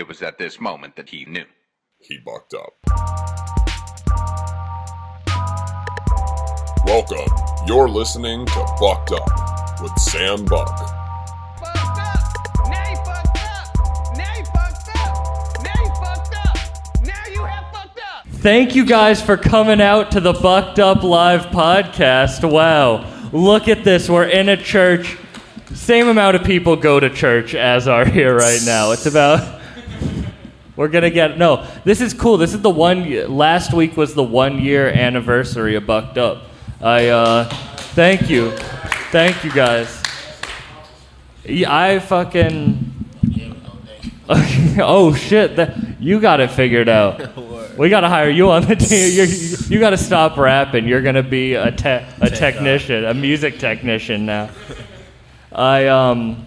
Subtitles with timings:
[0.00, 1.44] It was at this moment that he knew.
[1.98, 2.72] He bucked up.
[6.86, 7.30] Welcome.
[7.66, 9.28] You're listening to Bucked Up
[9.82, 10.70] with Sam Buck.
[10.70, 12.16] fucked up.
[12.70, 14.16] Now you fucked up.
[14.16, 15.62] Now you fucked up.
[15.62, 16.56] Now you fucked up.
[17.02, 18.26] Now you have fucked up.
[18.26, 22.50] Thank you guys for coming out to the Bucked Up Live podcast.
[22.50, 23.04] Wow.
[23.34, 24.08] Look at this.
[24.08, 25.18] We're in a church.
[25.74, 28.92] Same amount of people go to church as are here right now.
[28.92, 29.59] It's about.
[30.80, 31.66] We're gonna get no.
[31.84, 32.38] This is cool.
[32.38, 33.36] This is the one.
[33.36, 36.44] Last week was the one year anniversary of Bucked Up.
[36.80, 37.44] I uh,
[37.92, 38.52] thank you,
[39.12, 40.02] thank you guys.
[41.46, 42.94] I fucking.
[44.30, 45.56] oh shit!
[45.56, 47.36] That, you got it figured out.
[47.76, 49.14] We got to hire you on the team.
[49.14, 50.88] You're, you got to stop rapping.
[50.88, 54.48] You're gonna be a te- a technician, a music technician now.
[55.52, 56.46] I um,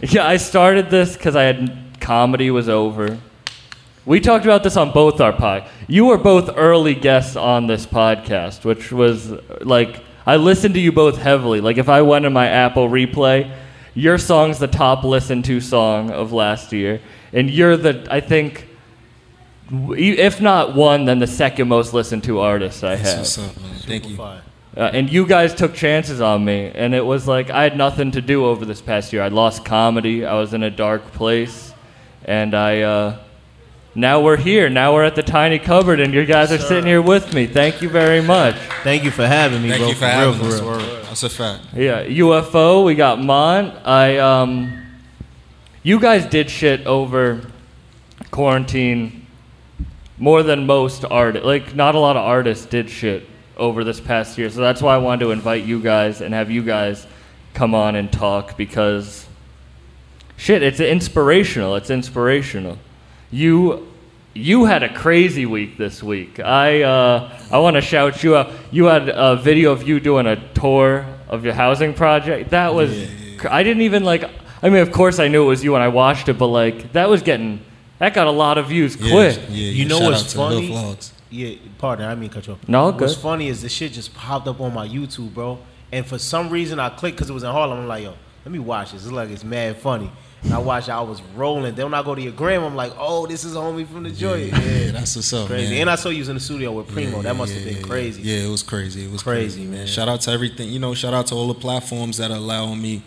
[0.00, 3.18] yeah, I started this because I had comedy was over.
[4.06, 5.66] We talked about this on both our pod.
[5.88, 10.92] You were both early guests on this podcast, which was like I listened to you
[10.92, 11.62] both heavily.
[11.62, 13.50] Like if I went in my Apple replay,
[13.94, 17.00] your song's the top listened to song of last year,
[17.32, 18.68] and you're the I think,
[19.70, 23.18] if not one, then the second most listened to artist I have.
[23.18, 23.52] What's up.
[23.52, 24.20] Thank you.
[24.20, 28.10] Uh, and you guys took chances on me, and it was like I had nothing
[28.10, 29.22] to do over this past year.
[29.22, 30.26] I lost comedy.
[30.26, 31.72] I was in a dark place,
[32.26, 32.82] and I.
[32.82, 33.18] Uh,
[33.94, 34.68] now we're here.
[34.68, 37.46] Now we're at the tiny cupboard, and you guys are sitting here with me.
[37.46, 38.56] Thank you very much.
[38.82, 39.88] Thank you for having me, Thank bro.
[39.88, 40.60] you for real, having for us.
[40.60, 41.02] real.
[41.04, 41.62] That's a fact.
[41.74, 42.84] Yeah, UFO.
[42.84, 43.74] We got Mont.
[43.86, 44.84] I um,
[45.82, 47.42] you guys did shit over
[48.30, 49.26] quarantine
[50.18, 51.46] more than most artists.
[51.46, 54.50] Like, not a lot of artists did shit over this past year.
[54.50, 57.06] So that's why I wanted to invite you guys and have you guys
[57.52, 59.26] come on and talk because
[60.36, 61.76] shit, it's inspirational.
[61.76, 62.78] It's inspirational.
[63.34, 63.88] You
[64.32, 66.38] you had a crazy week this week.
[66.38, 68.52] I uh, I want to shout you out.
[68.70, 72.50] You had a video of you doing a tour of your housing project.
[72.50, 72.90] That was
[73.38, 74.22] cr- I didn't even like.
[74.62, 76.92] I mean, of course I knew it was you when I watched it, but like
[76.92, 77.60] that was getting
[77.98, 79.36] that got a lot of views Yeah, quick.
[79.48, 80.68] Yeah, You yeah, know shout what's out to Lil funny?
[80.70, 81.12] Vlogs.
[81.30, 82.68] Yeah, pardon, I mean cut you off.
[82.68, 85.58] No, What's funny is the shit just popped up on my YouTube, bro.
[85.90, 87.80] And for some reason I clicked because it was in Harlem.
[87.80, 88.14] I'm like, yo,
[88.44, 89.02] let me watch this.
[89.02, 90.08] It's like it's mad funny.
[90.44, 91.74] And I watched I was rolling.
[91.74, 94.10] Then when I go to your gram, I'm like, oh, this is homie from the
[94.10, 94.48] joint.
[94.52, 95.72] Yeah, Yeah, that's what's up, crazy.
[95.72, 95.80] man.
[95.82, 97.16] And I saw you was in the studio with Primo.
[97.16, 98.22] Yeah, that must yeah, have been crazy.
[98.22, 99.04] Yeah, it was crazy.
[99.06, 99.78] It was Crazy, crazy, man.
[99.80, 99.86] man.
[99.86, 100.68] Shout out to everything.
[100.68, 103.02] You know, shout out to all the platforms that allow me.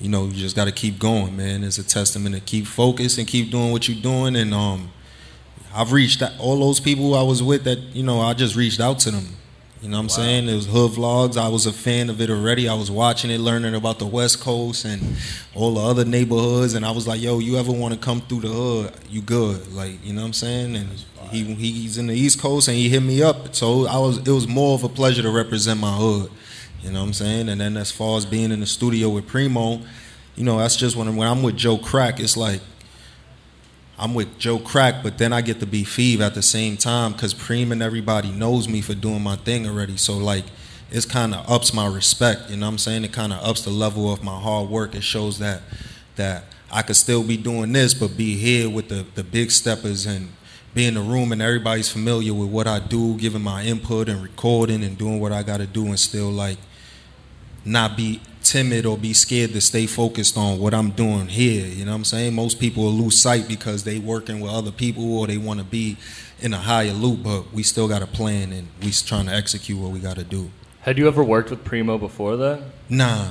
[0.00, 1.62] You know, you just got to keep going, man.
[1.62, 4.34] It's a testament to keep focused and keep doing what you're doing.
[4.34, 4.90] And um,
[5.72, 8.98] I've reached all those people I was with that you know I just reached out
[9.00, 9.28] to them.
[9.82, 10.48] You know what I'm saying?
[10.48, 11.36] It was Hood Vlogs.
[11.36, 12.68] I was a fan of it already.
[12.68, 15.16] I was watching it, learning about the West Coast and
[15.54, 16.72] all the other neighborhoods.
[16.72, 18.94] And I was like, yo, you ever want to come through the hood?
[19.10, 19.72] You good.
[19.74, 20.76] Like, you know what I'm saying?
[20.76, 20.88] And
[21.30, 23.54] he he's in the East Coast and he hit me up.
[23.54, 26.30] So I was it was more of a pleasure to represent my hood.
[26.82, 27.48] You know what I'm saying?
[27.48, 29.80] And then as far as being in the studio with Primo,
[30.36, 32.60] you know, that's just when when I'm with Joe Crack, it's like
[33.98, 37.12] I'm with Joe Crack, but then I get to be Phoebe at the same time
[37.12, 39.96] because Preem and everybody knows me for doing my thing already.
[39.96, 40.44] So like,
[40.90, 42.50] it's kind of ups my respect.
[42.50, 43.04] You know what I'm saying?
[43.04, 44.94] It kind of ups the level of my hard work.
[44.94, 45.62] It shows that
[46.16, 50.06] that I could still be doing this, but be here with the the big steppers
[50.06, 50.28] and
[50.74, 54.20] be in the room and everybody's familiar with what I do, giving my input and
[54.22, 56.58] recording and doing what I got to do, and still like
[57.64, 61.66] not be timid or be scared to stay focused on what I'm doing here.
[61.66, 62.34] You know what I'm saying?
[62.34, 65.64] Most people will lose sight because they working with other people or they want to
[65.64, 65.96] be
[66.40, 69.78] in a higher loop, but we still got a plan and we trying to execute
[69.78, 70.50] what we got to do.
[70.82, 72.62] Had you ever worked with Primo before that?
[72.88, 73.30] Nah,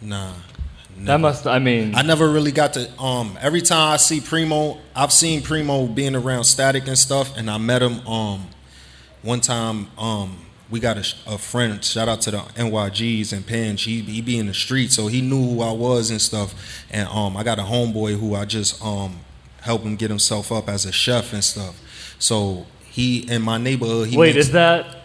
[0.00, 0.32] nah.
[0.98, 1.46] That must.
[1.46, 3.00] I mean, I never really got to.
[3.00, 7.50] Um, every time I see Primo, I've seen Primo being around Static and stuff, and
[7.50, 8.06] I met him.
[8.06, 8.46] Um,
[9.22, 10.36] one time, um,
[10.72, 11.84] we got a, a friend.
[11.84, 13.76] Shout out to the NYGs and Pan.
[13.76, 16.54] He, he be in the street, so he knew who I was and stuff.
[16.90, 19.20] And um, I got a homeboy who I just um
[19.60, 21.80] help him get himself up as a chef and stuff.
[22.18, 24.08] So he in my neighborhood.
[24.08, 24.96] He wait, makes is that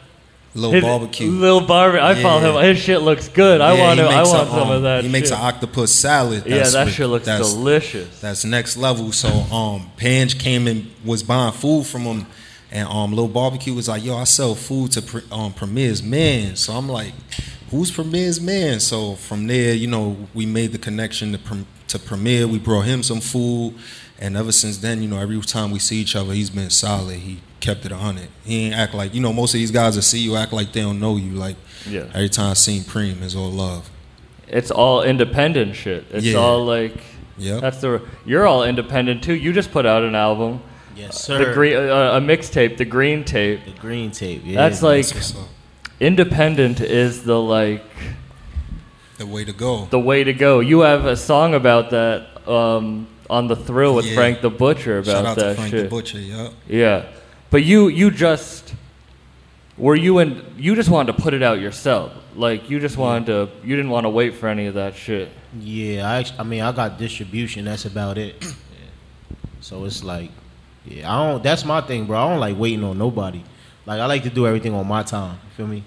[0.55, 1.29] little his- barbecue?
[1.29, 2.05] Little barbecue.
[2.05, 2.63] I follow him.
[2.63, 3.59] His shit looks good.
[3.59, 4.05] I Yeah, want to.
[4.07, 5.03] I want a, some um, of that.
[5.03, 5.37] He makes shit.
[5.37, 6.43] an octopus salad.
[6.45, 8.21] Yeah, that's that with- shit looks that's- delicious.
[8.21, 9.11] That's next level.
[9.11, 12.25] So um Pange came and was buying food from him
[12.71, 16.55] and um Lil Barbecue was like, yo, I sell food to um Premier's man.
[16.55, 17.13] So I'm like,
[17.71, 18.79] who's Premier's man?
[18.79, 22.47] So from there, you know, we made the connection to, Prem- to Premier.
[22.47, 23.75] We brought him some food.
[24.19, 27.19] And ever since then, you know, every time we see each other, he's been solid.
[27.19, 28.27] He kept it 100.
[28.43, 30.71] He ain't act like, you know, most of these guys that see you act like
[30.73, 31.33] they don't know you.
[31.33, 31.55] Like,
[31.87, 32.05] Yeah.
[32.15, 33.91] every time I seen Preem, it's all love.
[34.47, 36.05] It's all independent shit.
[36.11, 36.37] It's Yeah.
[36.39, 36.95] all like
[37.37, 37.59] yeah.
[37.59, 38.01] That's the.
[38.25, 39.35] You're all independent too.
[39.35, 40.59] You just put out an album,
[40.97, 41.45] Yes, sir.
[41.45, 43.63] the green, uh, a mixtape, the Green Tape.
[43.65, 44.41] The green tape.
[44.43, 44.55] Yeah.
[44.67, 45.35] That's like That's
[45.99, 47.83] independent is the like
[49.17, 49.85] the way to go.
[49.85, 50.59] the way to go.
[50.59, 54.15] You have a song about that um, on the Thrill with Yeah.
[54.15, 55.83] Frank the Butcher about Shout out that to Frank shit.
[55.83, 56.19] the Butcher.
[56.19, 56.53] Yep.
[56.67, 57.05] Yeah,
[57.49, 58.73] but you you just
[59.77, 62.11] were you and you just wanted to put it out yourself.
[62.35, 65.29] Like you just wanted to you didn't want to wait for any of that shit.
[65.59, 67.65] Yeah, I, I mean, I got distribution.
[67.65, 68.35] That's about it.
[68.41, 68.49] Yeah.
[69.59, 70.29] So it's like,
[70.87, 71.43] yeah, I don't.
[71.43, 72.17] That's my thing, bro.
[72.17, 73.43] I don't like waiting on nobody.
[73.85, 75.39] Like I like to do everything on my time.
[75.43, 75.83] You feel me?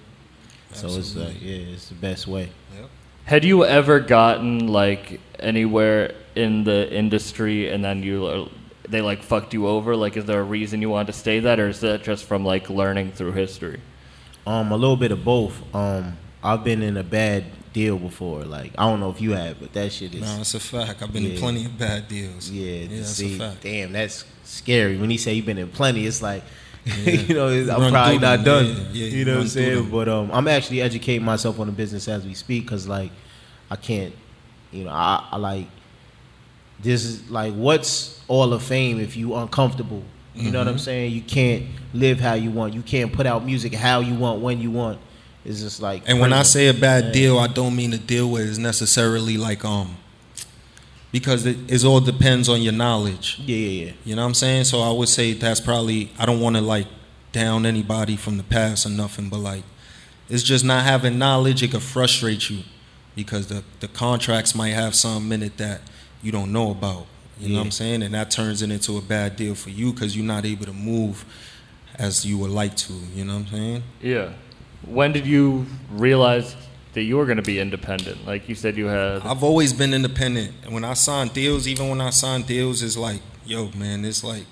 [0.73, 2.51] So it's like, yeah, it's the best way.
[2.75, 2.91] Yep.
[3.25, 8.49] Had you ever gotten like anywhere in the industry and then you uh,
[8.89, 9.97] they like fucked you over?
[9.97, 12.45] Like, is there a reason you wanted to stay that, or is that just from
[12.45, 13.81] like learning through history?
[14.47, 15.63] Um, a little bit of both.
[15.75, 18.45] Um, I've been in a bad deal before.
[18.45, 20.23] Like I don't know if you have, but that shit is.
[20.23, 21.03] No, it's a fact.
[21.03, 22.51] I've been in plenty of bad deals.
[22.51, 23.63] Yeah, yeah, to that's see, a fact.
[23.63, 24.97] damn, that's scary.
[24.99, 26.43] When he say he been in plenty, it's like,
[26.85, 27.11] Yeah.
[27.11, 28.67] you know, it's- I'm Run probably not them, done.
[28.93, 29.91] yeah, yeah, you know what I'm saying?
[29.91, 33.11] But um, I'm actually educating myself on the business as we speak because, like,
[33.71, 34.15] I can't,
[34.73, 35.67] you know, I, I like
[36.83, 40.03] this is like what's all of fame if you uncomfortable.
[40.35, 40.81] You know what I'm Mm-hmm.
[40.85, 41.13] saying?
[41.13, 42.73] You can't live how you want.
[42.73, 44.99] You can't put out music how you want when you want.
[45.45, 48.31] It's just like And when I say a bad deal, I don't mean the deal
[48.31, 49.97] where it's necessarily like um
[51.13, 53.41] because it, it all depends on your knowledge.
[53.45, 53.93] yeah, yeah, yeah.
[54.05, 54.65] You know what I'm saying?
[54.65, 56.87] So I would say that's probably I don't want to like
[57.33, 59.65] down anybody from the past or nothing, but like
[60.29, 61.63] it's just not having knowledge.
[61.63, 62.63] It could frustrate you
[63.17, 65.81] because the the contracts might have something in it that
[66.23, 67.07] you don't know about.
[67.39, 68.03] You know what I'm saying?
[68.03, 70.75] And that turns it into a bad deal for you because you're not able to
[70.75, 71.25] move
[71.99, 72.93] as you would like to.
[73.15, 73.83] You know what I'm saying?
[74.03, 74.33] Yeah.
[74.87, 76.55] When did you realize
[76.93, 78.27] that you were going to be independent?
[78.27, 79.23] Like you said, you had.
[79.23, 80.53] I've always been independent.
[80.65, 84.25] And when I sign deals, even when I sign deals, it's like, yo, man, it's
[84.25, 84.45] like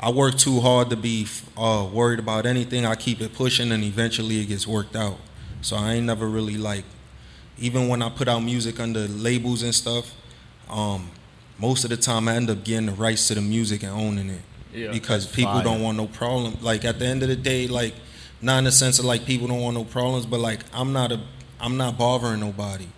[0.00, 1.26] I work too hard to be
[1.56, 2.84] uh, worried about anything.
[2.84, 5.18] I keep it pushing, and eventually it gets worked out.
[5.60, 6.84] So I ain't never really like,
[7.58, 10.12] even when I put out music under labels and stuff,
[10.68, 11.10] um,
[11.58, 14.30] most of the time I end up getting the rights to the music and owning
[14.30, 14.42] it.
[14.74, 15.62] Yeah, because people fire.
[15.62, 16.56] don't want no problem.
[16.62, 17.94] Like at the end of the day, like
[18.40, 21.12] not in the sense of like people don't want no problems, but like I'm not
[21.12, 21.20] a
[21.62, 22.88] I'm not bothering nobody.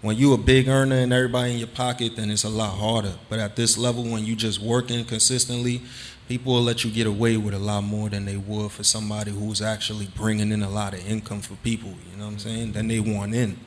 [0.00, 3.14] When you a big earner and everybody in your pocket, then it's a lot harder.
[3.28, 5.82] But at this level, when you just working consistently,
[6.26, 9.30] people will let you get away with a lot more than they would for somebody
[9.30, 11.90] who's actually bringing in a lot of income for people.
[12.10, 12.72] You know what I'm saying?
[12.72, 13.58] Then they want in.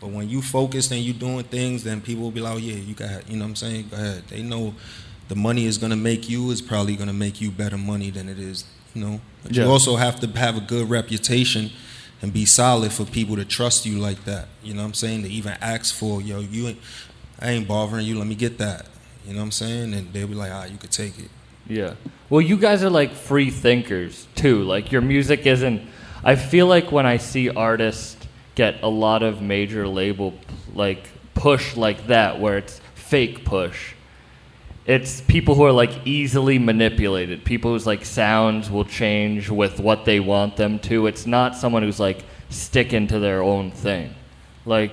[0.00, 2.74] But when you focused and you doing things, then people will be like, oh, yeah,
[2.74, 3.88] you got, you know what I'm saying?
[3.90, 4.24] Go ahead.
[4.28, 4.74] They know
[5.28, 8.10] the money is going to make you is probably going to make you better money
[8.10, 8.64] than it is,
[8.94, 9.20] you know.
[9.42, 9.64] But Yeah.
[9.64, 11.70] you also have to have a good reputation
[12.24, 14.48] and be solid for people to trust you like that.
[14.62, 15.24] You know what I'm saying?
[15.24, 16.78] To even ask for, yo, you ain't,
[17.38, 18.18] I ain't bothering you.
[18.18, 18.86] Let me get that.
[19.26, 19.92] You know what I'm saying?
[19.92, 21.28] And they'll be like, ah, you could take it.
[21.66, 21.96] Yeah.
[22.30, 24.62] Well, you guys are like free thinkers too.
[24.64, 25.82] Like your music isn't.
[26.24, 28.16] I feel like when I see artists
[28.54, 30.32] get a lot of major label
[30.74, 31.04] like
[31.34, 33.92] push like that, where it's fake push.
[34.86, 37.44] It's people who are like easily manipulated.
[37.44, 41.06] People whose like sounds will change with what they want them to.
[41.06, 44.14] It's not someone who's like sticking to their own thing.
[44.66, 44.92] Like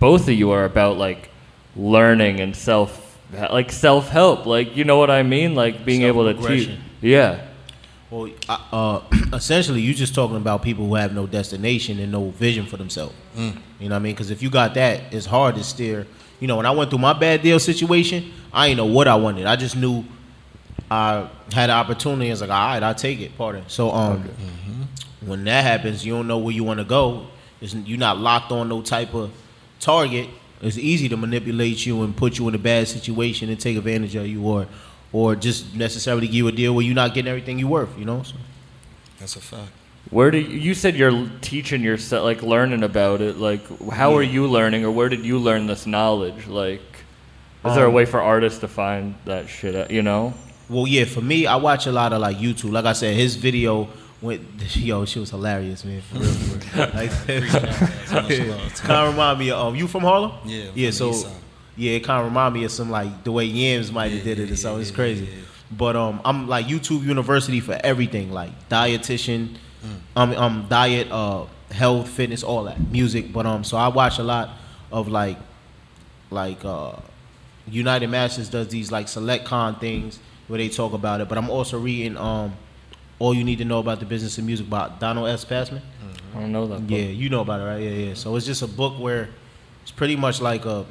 [0.00, 1.30] both of you are about like
[1.76, 4.44] learning and self like self help.
[4.44, 5.54] Like you know what I mean?
[5.54, 6.76] Like being able to teach.
[7.00, 7.42] Yeah.
[8.10, 9.00] Well, uh, uh,
[9.32, 13.14] essentially, you're just talking about people who have no destination and no vision for themselves.
[13.80, 14.14] You know what I mean?
[14.14, 16.06] Because if you got that, it's hard to steer.
[16.40, 19.14] You know, when I went through my bad deal situation, I didn't know what I
[19.14, 19.46] wanted.
[19.46, 20.04] I just knew
[20.90, 22.28] I had an opportunity.
[22.28, 23.36] I was like, all right, I'll take it.
[23.36, 23.64] Pardon.
[23.68, 24.28] So, um,
[25.24, 27.26] when that happens, you don't know where you want to go.
[27.60, 29.32] It's, you're not locked on no type of
[29.80, 30.28] target.
[30.60, 34.14] It's easy to manipulate you and put you in a bad situation and take advantage
[34.14, 34.66] of you, or,
[35.12, 37.98] or just necessarily give you a deal where you're not getting everything you're worth.
[37.98, 38.22] You know.
[38.22, 38.36] So,
[39.18, 39.70] That's a fact.
[40.10, 43.38] Where do you, you said you're teaching yourself, like learning about it?
[43.38, 46.46] Like, how are you learning, or where did you learn this knowledge?
[46.46, 46.80] Like,
[47.64, 49.74] is there a Um, way for artists to find that shit?
[49.74, 50.32] Out, you know?
[50.68, 52.70] Well, yeah, for me, I watch a lot of like YouTube.
[52.72, 53.88] Like I said, his video
[54.22, 54.42] went,
[54.76, 56.00] yo, she was hilarious, man.
[56.02, 56.90] For real, for real.
[56.94, 57.10] Like,
[58.06, 60.32] kind of remind me of, um, you from Harlem?
[60.44, 61.12] Yeah, Yeah, so,
[61.76, 64.24] yeah, it kind of remind me of some like the way Yams might have Yeah,
[64.34, 64.78] did it yeah, or something.
[64.78, 65.24] yeah, It's crazy.
[65.24, 65.42] yeah, yeah.
[65.76, 69.56] But um, I'm like YouTube University for everything, like dietitian,
[70.14, 73.32] um, um, diet, uh, health, fitness, all that, music.
[73.32, 74.50] But um, so I watch a lot
[74.90, 75.38] of like,
[76.30, 76.96] like uh,
[77.68, 81.28] United Masters does these like select con things where they talk about it.
[81.28, 82.54] But I'm also reading um,
[83.18, 85.44] all you need to know about the business of music by Donald S.
[85.44, 85.82] Passman.
[86.34, 86.80] I don't know that.
[86.80, 86.90] book.
[86.90, 87.82] Yeah, you know about it, right?
[87.82, 88.14] Yeah, yeah.
[88.14, 89.30] So it's just a book where
[89.82, 90.84] it's pretty much like a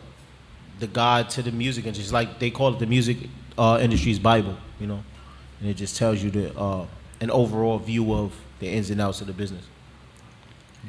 [0.79, 3.17] the guide to the music and just like they call it the music
[3.57, 5.03] uh, industry's Bible, you know,
[5.59, 6.85] and it just tells you the uh,
[7.21, 8.33] an overall view of
[8.65, 9.63] the ins and outs of the business.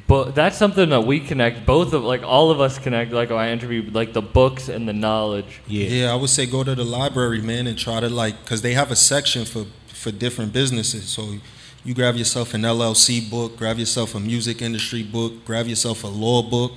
[0.07, 1.67] But that's something that we connect.
[1.67, 3.13] Both of like all of us connect.
[3.13, 5.61] Like I interviewed like the books and the knowledge.
[5.67, 8.63] Yeah, Yeah, I would say go to the library, man, and try to like, cause
[8.63, 11.09] they have a section for for different businesses.
[11.09, 11.37] So
[11.85, 16.09] you grab yourself an LLC book, grab yourself a music industry book, grab yourself a
[16.09, 16.73] law book,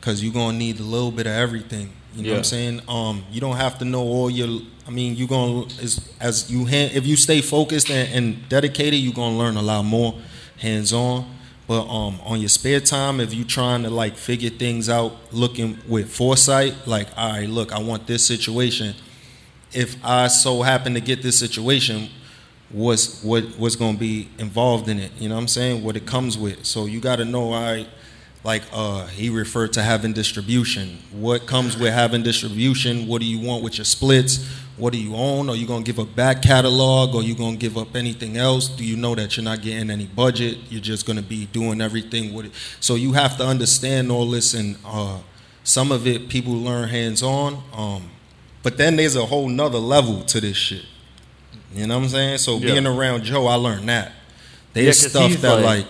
[0.00, 1.92] cause you're gonna need a little bit of everything.
[2.14, 2.80] You know what I'm saying?
[2.88, 4.62] Um, you don't have to know all your.
[4.86, 9.00] I mean, you're gonna as as you hand, if you stay focused and, and dedicated,
[9.00, 10.14] you're gonna learn a lot more,
[10.58, 11.26] hands on.
[11.66, 15.78] But um, on your spare time, if you're trying to like figure things out, looking
[15.88, 18.94] with foresight, like, all right, look, I want this situation.
[19.72, 22.10] If I so happen to get this situation,
[22.70, 25.10] what's what what's gonna be involved in it?
[25.18, 25.82] You know what I'm saying?
[25.82, 26.66] What it comes with.
[26.66, 27.88] So you got to know, all right.
[28.44, 30.98] Like uh, he referred to having distribution.
[31.12, 33.06] What comes with having distribution?
[33.06, 34.46] What do you want with your splits?
[34.76, 35.48] What do you own?
[35.48, 37.14] Are you gonna give up back catalog?
[37.14, 38.68] Or you gonna give up anything else?
[38.68, 40.58] Do you know that you're not getting any budget?
[40.68, 42.52] You're just gonna be doing everything with it.
[42.80, 45.18] So you have to understand all this, and uh,
[45.62, 47.62] some of it people learn hands on.
[47.72, 48.10] Um,
[48.64, 50.84] but then there's a whole nother level to this shit.
[51.72, 52.38] You know what I'm saying?
[52.38, 52.72] So Yeah.
[52.72, 54.12] being around Joe, I learned that.
[54.72, 55.86] There's Yeah, stuff that like- like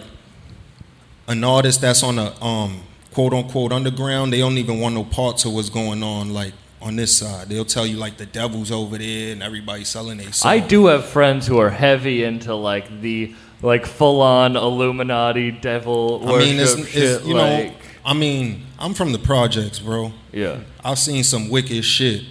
[1.28, 5.44] an artist that's on a um quote unquote underground, they don't even want no parts
[5.46, 6.52] of what's going on like
[6.84, 7.48] on this side.
[7.48, 11.06] They'll tell you like the devil's over there and everybody's selling their I do have
[11.06, 16.74] friends who are heavy into like the like full on Illuminati devil I mean, it's,
[16.74, 17.22] it's shit.
[17.24, 17.74] you like, know,
[18.04, 20.12] I mean, I'm from the projects, bro.
[20.32, 22.22] yeah, I've seen some wicked shit.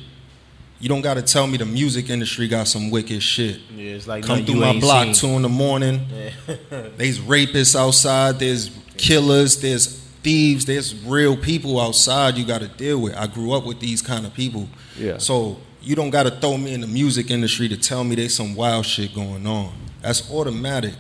[0.80, 3.62] You don't got to tell me the music industry got some wicked shit.
[3.74, 5.14] yeah, it's like Come nothing through my block seen.
[5.14, 6.02] two in the morning.
[6.12, 6.30] Yeah.
[6.98, 8.38] There's rapists outside.
[8.38, 9.60] There's killers.
[9.62, 10.66] There's thieves.
[10.66, 13.16] There's real people outside you got to deal with.
[13.16, 14.68] I grew up with these kind of people.
[14.98, 15.18] Yeah.
[15.18, 18.34] So you don't got to throw me in the music industry to tell me there's
[18.34, 19.74] some wild shit going on.
[20.02, 20.94] That's automatic.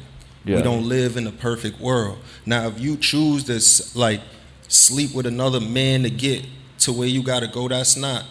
[0.46, 0.58] Yeah.
[0.58, 2.20] We don't live in a perfect world.
[2.46, 4.22] Now, if you choose to like
[4.68, 6.46] sleep with another man to get
[6.80, 8.26] to where you got to go, that's not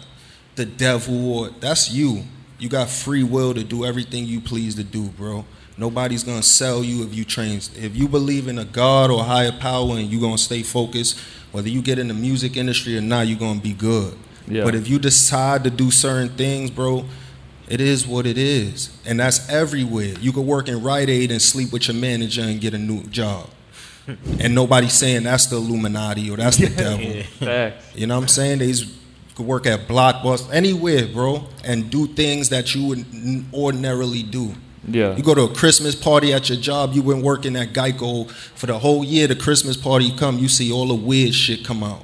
[0.55, 2.23] the devil or that's you.
[2.59, 5.45] You got free will to do everything you please to do, bro.
[5.77, 7.57] Nobody's gonna sell you if you train.
[7.75, 11.19] If you believe in a God or a higher power and you're gonna stay focused,
[11.51, 14.15] whether you get in the music industry or not, you're gonna be good.
[14.47, 14.63] Yeah.
[14.65, 17.05] But if you decide to do certain things, bro,
[17.67, 18.95] it is what it is.
[19.05, 20.13] And that's everywhere.
[20.19, 23.03] You could work in Rite Aid and sleep with your manager and get a new
[23.03, 23.49] job.
[24.39, 27.23] and nobody's saying that's the Illuminati or that's the devil.
[27.39, 27.95] facts.
[27.95, 28.59] You know what I'm saying?
[28.59, 28.73] They
[29.35, 33.05] could work at Blockbuster, anywhere, bro, and do things that you would
[33.53, 34.53] ordinarily do.
[34.87, 38.29] Yeah, You go to a Christmas party at your job, you've been working at Geico
[38.29, 39.27] for the whole year.
[39.27, 42.03] The Christmas party come, you see all the weird shit come out.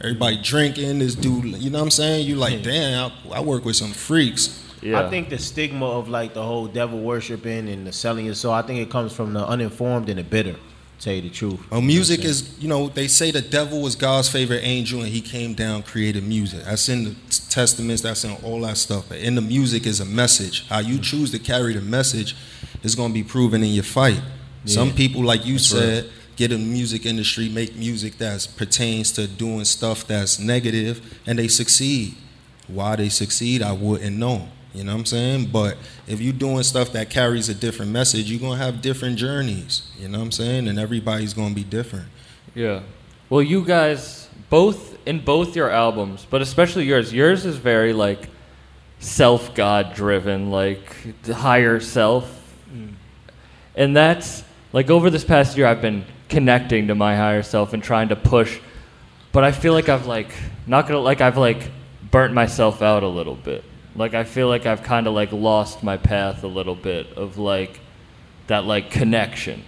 [0.00, 2.26] Everybody drinking, this dude, you know what I'm saying?
[2.26, 4.62] You like, damn, I, I work with some freaks.
[4.82, 5.00] yeah.
[5.00, 8.52] I think the stigma of like the whole devil worshiping and the selling your soul,
[8.52, 10.56] I think it comes from the uninformed and the bitter.
[10.98, 11.60] Tell you the truth.
[11.64, 15.08] Oh, well, music is, you know, they say the devil was God's favorite angel and
[15.08, 16.64] he came down, created music.
[16.64, 17.16] That's in the
[17.50, 19.10] testaments, that's in all that stuff.
[19.10, 20.66] But in the music is a message.
[20.68, 21.02] How you mm.
[21.02, 22.34] choose to carry the message
[22.82, 24.20] is going to be proven in your fight.
[24.64, 29.12] Some people, like you That's said, get in the music industry, make music that pertains
[29.12, 32.16] to doing stuff that's negative, and they succeed.
[32.66, 34.48] Why they succeed, I wouldn't know.
[34.76, 35.46] You know what I'm saying?
[35.46, 39.90] But if you're doing stuff that carries a different message, you're gonna have different journeys.
[39.98, 40.68] You know what I'm saying?
[40.68, 42.06] And everybody's gonna be different.
[42.54, 42.82] Yeah.
[43.30, 47.12] Well, you guys both in both your albums, but especially yours.
[47.12, 48.28] Yours is very like
[48.98, 52.30] self God driven, like the higher self.
[52.72, 52.92] Mm.
[53.74, 57.82] And that's like over this past year I've been connecting to my higher self and
[57.82, 58.60] trying to push
[59.36, 60.30] but I feel like I've like
[60.66, 61.70] not gonna like I've like
[62.10, 63.62] burnt myself out a little bit.
[63.96, 67.38] Like I feel like I've kind of like lost my path a little bit of
[67.38, 67.80] like
[68.46, 69.64] that like connection.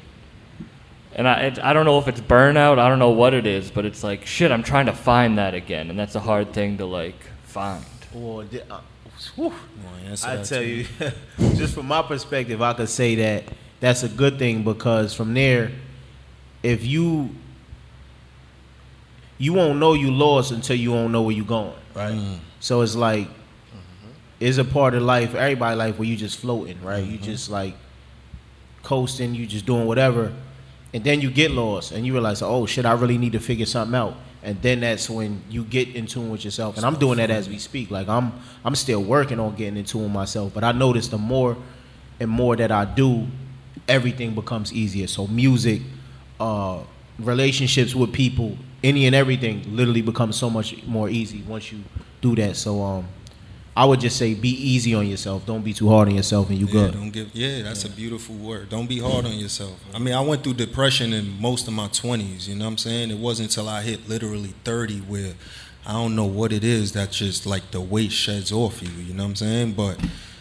[1.15, 2.79] And I, it, I don't know if it's burnout.
[2.79, 4.53] I don't know what it is, but it's like shit.
[4.53, 7.85] I'm trying to find that again, and that's a hard thing to like find.
[8.15, 8.81] Or di- uh,
[9.35, 9.53] whew.
[10.07, 10.87] answer I tell you,
[11.57, 13.45] just from my perspective, I could say that
[13.81, 15.73] that's a good thing because from there,
[16.63, 17.31] if you
[19.39, 22.39] you won't know you lost until you won't know where you're going, right?
[22.61, 23.29] So it's like
[24.41, 27.05] it's a part of life, everybody life where you just floating, right?
[27.05, 27.75] You just like
[28.83, 30.33] coasting, you just doing whatever,
[30.95, 33.67] and then you get lost and you realize, oh shit, I really need to figure
[33.67, 34.15] something out.
[34.43, 36.77] And then that's when you get in tune with yourself.
[36.77, 37.91] And I'm doing that as we speak.
[37.91, 38.33] Like I'm
[38.65, 40.55] I'm still working on getting in tune with myself.
[40.55, 41.57] But I notice the more
[42.21, 43.27] and more that I do,
[43.89, 45.09] everything becomes easier.
[45.09, 45.83] So music,
[46.39, 46.81] uh,
[47.19, 51.83] relationships with people, any and everything literally becomes so much more easy once you
[52.21, 52.57] do that.
[52.57, 53.09] So um,
[53.79, 55.47] I would just say be easy on yourself.
[55.47, 56.95] Don't be too hard on yourself, and you Yeah, good.
[56.95, 57.31] don't give.
[57.33, 58.71] Yeah, that's a beautiful word.
[58.71, 59.79] Don't be hard on yourself.
[59.95, 62.49] I mean, I went through depression in most of my twenties.
[62.49, 63.13] You know what I'm saying?
[63.13, 65.35] It wasn't until I hit literally thirty where
[65.87, 68.91] I don't know what it is that just like the weight sheds off you.
[68.91, 69.73] You know what I'm saying?
[69.75, 69.97] But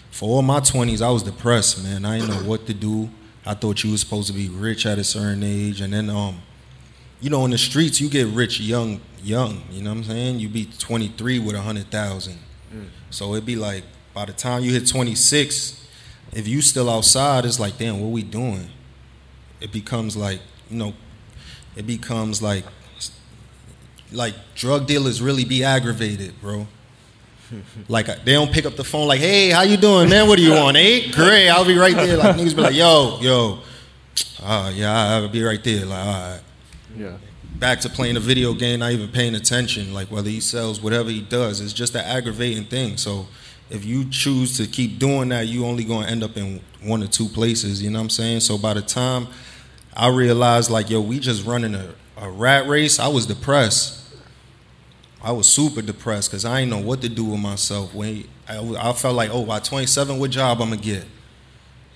[0.09, 2.05] for all my twenties, I was depressed, man.
[2.05, 3.11] I didn't know what to do.
[3.45, 6.41] I thought you was supposed to be rich at a certain age, and then um,
[7.21, 9.61] you know, in the streets, you get rich young, young.
[9.69, 10.39] You know what I'm saying?
[10.39, 12.39] You be 23 with a hundred thousand.
[13.09, 15.87] So it'd be like by the time you hit 26,
[16.33, 18.69] if you still outside, it's like, damn, what we doing?
[19.61, 20.93] It becomes like, you know,
[21.75, 22.63] it becomes like,
[24.11, 26.67] like drug dealers really be aggravated, bro.
[27.87, 30.27] Like they don't pick up the phone, like, hey, how you doing, man?
[30.27, 30.75] What are you on?
[30.75, 32.17] Hey, great, I'll be right there.
[32.17, 33.59] Like niggas be like, yo, yo,
[34.43, 35.85] uh, yeah, I'll be right there.
[35.85, 36.41] Like, all right
[36.97, 37.17] Yeah.
[37.59, 39.93] Back to playing a video game, not even paying attention.
[39.93, 42.97] Like whether he sells whatever he does, it's just an aggravating thing.
[42.97, 43.27] So
[43.69, 47.07] if you choose to keep doing that, you only gonna end up in one or
[47.07, 47.81] two places.
[47.81, 48.39] You know what I'm saying?
[48.41, 49.27] So by the time
[49.95, 53.95] I realized, like, yo, we just running a, a rat race, I was depressed.
[55.23, 57.93] I was super depressed because I didn't know what to do with myself.
[57.93, 61.05] When I, I felt like, oh, by 27, what job I'm gonna get?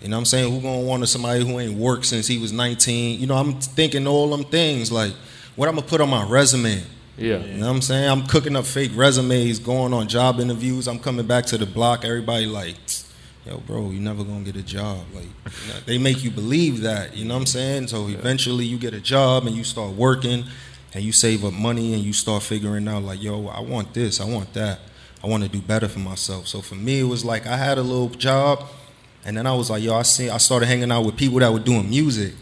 [0.02, 0.52] You know what I'm saying?
[0.52, 3.20] Who gonna want somebody who ain't worked since he was 19?
[3.20, 5.14] You know, I'm thinking all them things like,
[5.56, 6.82] what I'm gonna put on my resume?
[7.18, 7.38] Yeah.
[7.38, 8.10] You know what I'm saying?
[8.10, 10.88] I'm cooking up fake resumes, going on job interviews.
[10.88, 12.04] I'm coming back to the block.
[12.04, 12.76] Everybody like,
[13.46, 15.00] yo, bro, you never gonna get a job.
[15.14, 17.16] Like, you know, they make you believe that.
[17.16, 17.88] You know what I'm saying?
[17.88, 20.46] So eventually, you get a job and you start working,
[20.94, 24.20] and you save up money and you start figuring out like, yo, I want this,
[24.20, 24.80] I want that,
[25.24, 26.48] I want to do better for myself.
[26.48, 28.64] So for me, it was like I had a little job,
[29.24, 31.52] and then I was like, yo, I see, I started hanging out with people that
[31.52, 32.34] were doing music,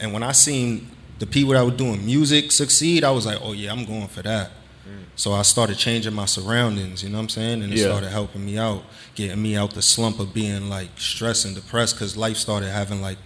[0.00, 0.90] and when I seen
[1.22, 4.22] the people that were doing music succeed, I was like, oh yeah, I'm going for
[4.22, 4.50] that.
[4.84, 5.04] Mm.
[5.14, 7.62] So I started changing my surroundings, you know what I'm saying?
[7.62, 7.84] And it Yeah.
[7.84, 8.82] started helping me out,
[9.14, 13.00] getting me out the slump of being like stressed and depressed because life started having
[13.00, 13.18] like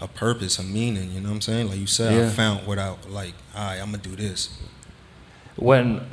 [0.00, 1.68] a purpose, a meaning, you know what I'm saying?
[1.68, 4.48] Like you said, I found what I like, all right, I'm gonna do this.
[5.54, 6.04] when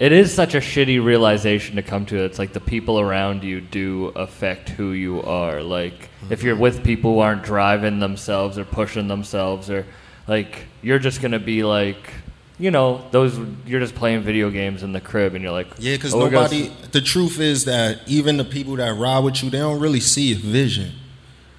[0.00, 3.60] it is such a shitty realization to come to it's like the people around you
[3.60, 6.46] do affect who you are like if mm-hmm.
[6.46, 9.86] you're with people who aren't driving themselves or pushing themselves or
[10.26, 12.12] like you're just gonna be like
[12.58, 15.96] you know those you're just playing video games in the crib and you're like Yeah,
[15.96, 16.70] because "Oh, nobody.
[16.92, 20.32] The truth is that even the people that ride with you, they don't really see
[20.32, 20.92] a vision.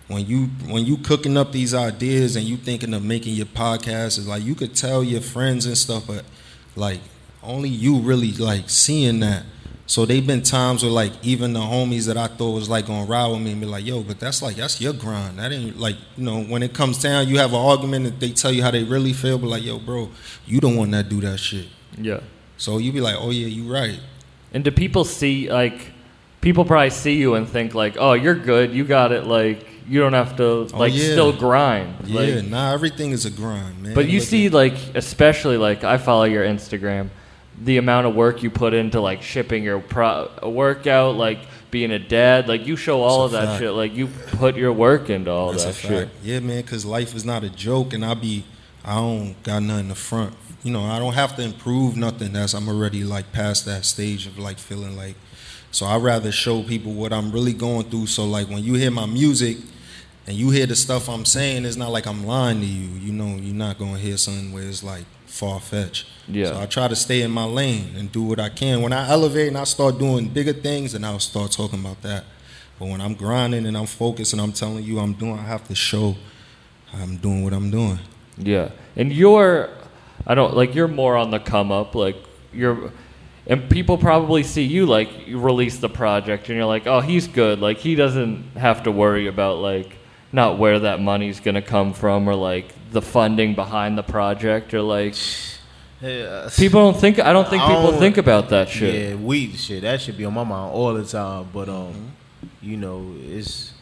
[0.07, 4.17] When you when you cooking up these ideas and you thinking of making your podcast,
[4.17, 6.23] is like you could tell your friends and stuff, but
[6.75, 6.99] like
[7.41, 9.43] only you really like seeing that.
[9.85, 13.05] So they've been times where like even the homies that I thought was like gonna
[13.05, 15.37] ride with me and be like, yo, but that's like that's your grind.
[15.39, 18.31] That ain't like you know when it comes down, you have an argument and they
[18.31, 20.09] tell you how they really feel, but like, yo, bro,
[20.45, 21.67] you don't want that do that shit.
[21.99, 22.21] yeah
[22.57, 23.99] So you be like, oh yeah, you right.
[24.53, 25.91] and do people see like
[26.39, 29.99] people probably see you and think like oh you're good you got it like you
[29.99, 31.11] don't have to oh, like Oh, yeah.
[31.11, 33.93] still grind Yeah, like, nah, everything is a grind, man.
[33.95, 37.09] But you Look see, at- like, especially like I follow your Instagram,
[37.61, 41.39] the amount of work you put into like shipping your pro- workout, like
[41.71, 43.61] being a dad, like you show all of That's a that fact.
[43.61, 43.71] shit.
[43.71, 46.09] Like you put your work into all that's that shit.
[46.23, 48.45] Yeah, man, because life is not a joke, and I be,
[48.83, 50.35] I don't got nothing to front.
[50.63, 52.33] You know, I don't have to improve nothing.
[52.33, 55.15] That's I'm already like past that stage of like feeling like.
[55.71, 58.05] So I rather show people what I'm really going through.
[58.07, 59.57] So like when you hear my music.
[60.25, 62.97] And you hear the stuff I'm saying, it's not like I'm lying to you.
[62.97, 66.05] You know, you're not gonna hear something where it's like far fetched.
[66.27, 66.45] Yeah.
[66.45, 68.83] So I try to stay in my lane and do what I can.
[68.83, 72.25] When I elevate and I start doing bigger things, and I'll start talking about that.
[72.79, 75.67] But when I'm grinding and I'm focused and I'm telling you I'm doing, I have
[75.69, 76.15] to show
[76.93, 77.99] I'm doing what I'm doing.
[78.37, 79.69] Yeah, and you're,
[80.27, 81.95] I don't like you're more on the come up.
[81.95, 82.17] Like
[82.53, 82.91] you're,
[83.47, 87.27] and people probably see you like you release the project and you're like, oh, he's
[87.27, 87.59] good.
[87.59, 89.97] Like he doesn't have to worry about like
[90.31, 94.81] not where that money's gonna come from or like the funding behind the project or
[94.81, 95.15] like
[96.01, 97.19] Yeah, people don't think.
[97.19, 98.93] I don't think I people don't- think about that shit.
[99.09, 99.81] Yeah, weed shit.
[99.81, 101.47] That should be on my mind all the time.
[101.53, 102.11] But um,
[102.61, 103.73] you know, it's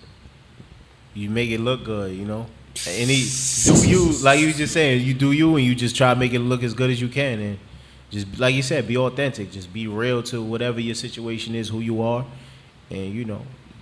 [1.13, 2.15] you make it look good.
[2.15, 2.45] You know,
[2.88, 3.28] and he
[3.65, 5.04] do you like you was just saying.
[5.06, 7.08] You do you, and you just try to make it look as good as you
[7.10, 7.58] can, and
[8.12, 9.52] just like you said, be authentic.
[9.52, 12.26] Just be real to whatever your situation is, who you are,
[12.89, 13.41] and you know,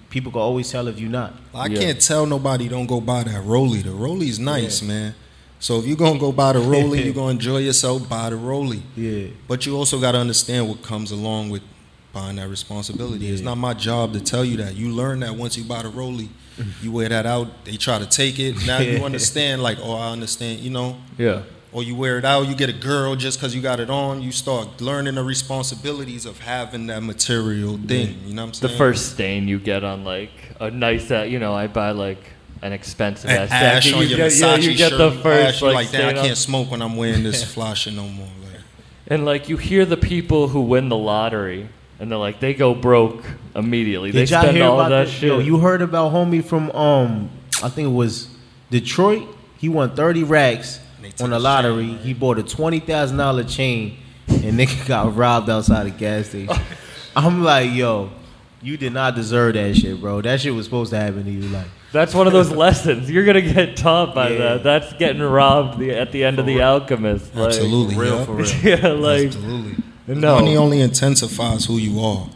[0.10, 1.34] people can always tell if you're not.
[1.54, 1.80] I Yeah.
[1.80, 3.82] can't tell nobody don't go buy that Roly.
[3.82, 5.14] The Roly's nice, man.
[5.60, 8.82] So if you're gonna go buy the Roly, you're gonna enjoy yourself, buy the Roly.
[8.96, 11.62] Yeah, But you also gotta understand what comes along with
[12.14, 13.28] buying that responsibility.
[13.30, 14.76] It's not my job to tell you that.
[14.76, 16.30] You learn that once you buy the Roly,
[16.82, 18.66] You wear that out, they try to take it.
[18.68, 20.98] Now you understand, like, oh, I understand, you know.
[21.18, 21.44] Yeah.
[21.72, 24.22] Or you wear it out, you get a girl just because you got it on.
[24.22, 28.18] You start learning the responsibilities of having that material thing.
[28.26, 28.72] You know what I'm saying?
[28.72, 32.22] The first stain you get on like a nice, uh, you know, I buy like
[32.62, 33.96] an expensive And ass ash jacket.
[33.98, 34.98] on you your get, yeah, Versace you get shirt.
[34.98, 37.74] the first ash, like, like, damn, stain I can't smoke when I'm wearing this fly
[37.76, 38.26] shit no more.
[38.44, 38.62] Like,
[39.08, 42.74] And like you hear the people who win the lottery, and they're like they go
[42.74, 43.24] broke
[43.56, 44.12] immediately.
[44.12, 45.14] Did they y'all spend hear all about that this?
[45.14, 45.30] shit.
[45.30, 47.30] Yo, you heard about homie from um,
[47.64, 48.28] I think it was
[48.72, 49.28] Detroit.
[49.58, 50.89] He won thirty racks They took
[51.22, 51.88] on the lottery.
[51.88, 51.98] chain.
[52.00, 56.56] He bought a twenty thousand dollar chain, and nigga got robbed outside a gas station.
[57.16, 58.12] I'm like, yo,
[58.62, 60.22] you did not deserve that shit, bro.
[60.22, 61.68] That shit was supposed to happen to you, like.
[61.92, 64.38] That's one of those lessons you're gonna get taught by Yeah.
[64.38, 64.64] that.
[64.64, 67.34] That's getting robbed the, at the end of the Alchemist.
[67.36, 68.26] Like, absolutely, real, yeah.
[68.26, 68.48] for real.
[68.64, 69.84] Yeah, like absolutely.
[70.08, 70.36] no.
[70.36, 72.30] Money only intensifies who you are.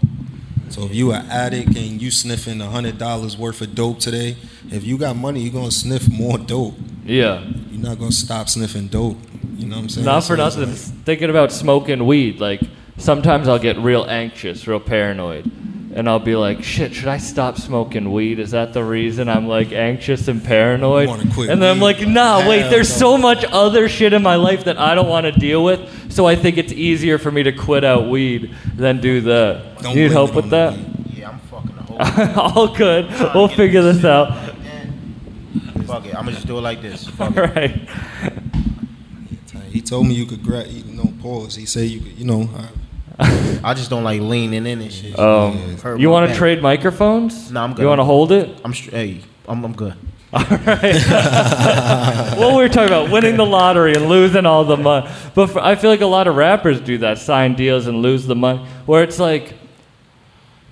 [0.70, 4.38] So if you an addict and you sniffing a hundred dollars worth of dope today,
[4.72, 6.74] if you got money, you're gonna sniff more dope.
[7.06, 7.44] Yeah.
[7.72, 9.18] You're not gonna stop sniffing dope.
[9.58, 10.06] You know what I'm saying?
[10.06, 10.70] Not for So nothing.
[10.70, 12.62] like- Thinking about smoking weed, like
[12.98, 15.50] sometimes I'll get real anxious, real paranoid,
[15.96, 18.40] and I'll be like, "Shit, should I stop smoking weed?
[18.40, 22.06] Is that the reason I'm like anxious and paranoid?" Wanna quit and then I'm like,
[22.08, 22.62] "Nah, wait.
[22.62, 25.32] Hell There's no." so much other shit in my life that I don't want to
[25.34, 29.22] deal with, so I think it's easier for me to quit out weed than do
[29.22, 30.74] that." Don't you need help with that?
[31.14, 31.84] Yeah, I'm fucking the
[32.42, 32.68] whole.
[32.68, 33.08] All good.
[33.36, 34.53] We'll figure this out.
[35.88, 37.08] Fuck it, I'm gonna just do it like this.
[37.08, 37.56] All Fuck it.
[37.56, 37.90] right.
[39.72, 41.56] He told me you could grab, you know, pause.
[41.56, 42.50] He said you could, you know.
[43.20, 45.18] I, I just don't like leaning in and shit.
[45.18, 47.52] Um, Hurt you want to trade microphones?
[47.52, 47.84] Nah, I'm good.
[47.84, 48.60] You want to hold it?
[48.64, 48.94] I'm straight.
[48.94, 49.96] Hey, I'm, I'm good.
[50.34, 50.96] All right.
[52.38, 55.60] what we were talking about winning the lottery and losing all the money but for,
[55.60, 58.66] i feel like a lot of rappers do that sign deals and lose the money
[58.88, 59.54] where it's like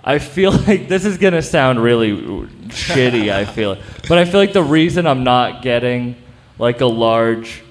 [0.04, 2.12] i feel like this is going to sound really
[2.68, 3.78] shitty i feel.
[4.08, 6.16] But i feel like the reason i'm not getting
[6.58, 7.64] like a large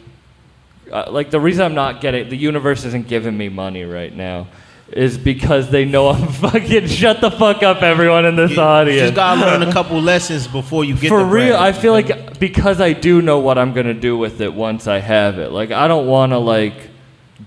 [0.93, 4.49] uh, like the reason i'm not getting the universe isn't giving me money right now
[4.93, 9.01] is because they know i'm fucking shut the fuck up everyone in this You audience.
[9.03, 12.39] just gotta learn a couple lessons before you get for the real i feel like
[12.41, 15.53] because i do know what i'm gonna do with it once i have it.
[15.53, 16.75] Like i don't want to like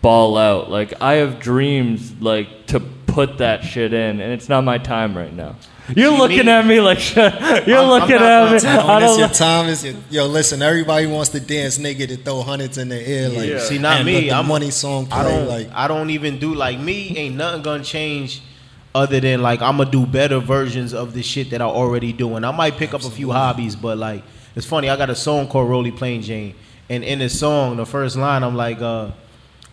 [0.01, 0.71] ball out.
[0.71, 2.79] Like i have dreams like to
[3.13, 5.55] put that shit in and it's not my time right now
[5.95, 8.79] you're See, looking me- at me like you're I'm- I'm looking not at me gonna
[8.79, 9.69] i When it's don't your time.
[9.69, 10.61] It's your, yo, listen.
[10.61, 13.27] Everybody wants to dance nigga to throw hundreds in the air.
[13.29, 13.59] Like, Yeah.
[13.59, 14.21] See, not and me.
[14.29, 15.19] the I'm money song play.
[15.19, 15.47] I don't.
[15.49, 17.17] like, I don't even do like me.
[17.17, 18.41] Ain't nothing gonna change,
[18.95, 22.45] other than like I'm gonna do better versions of the shit that I already doing.
[22.45, 24.23] I might pick up a few hobbies, but like
[24.55, 24.87] it's funny.
[24.89, 26.55] I got a song called "Roly Plain Jane,"
[26.89, 29.11] and in the song, the first line, I'm like, uh,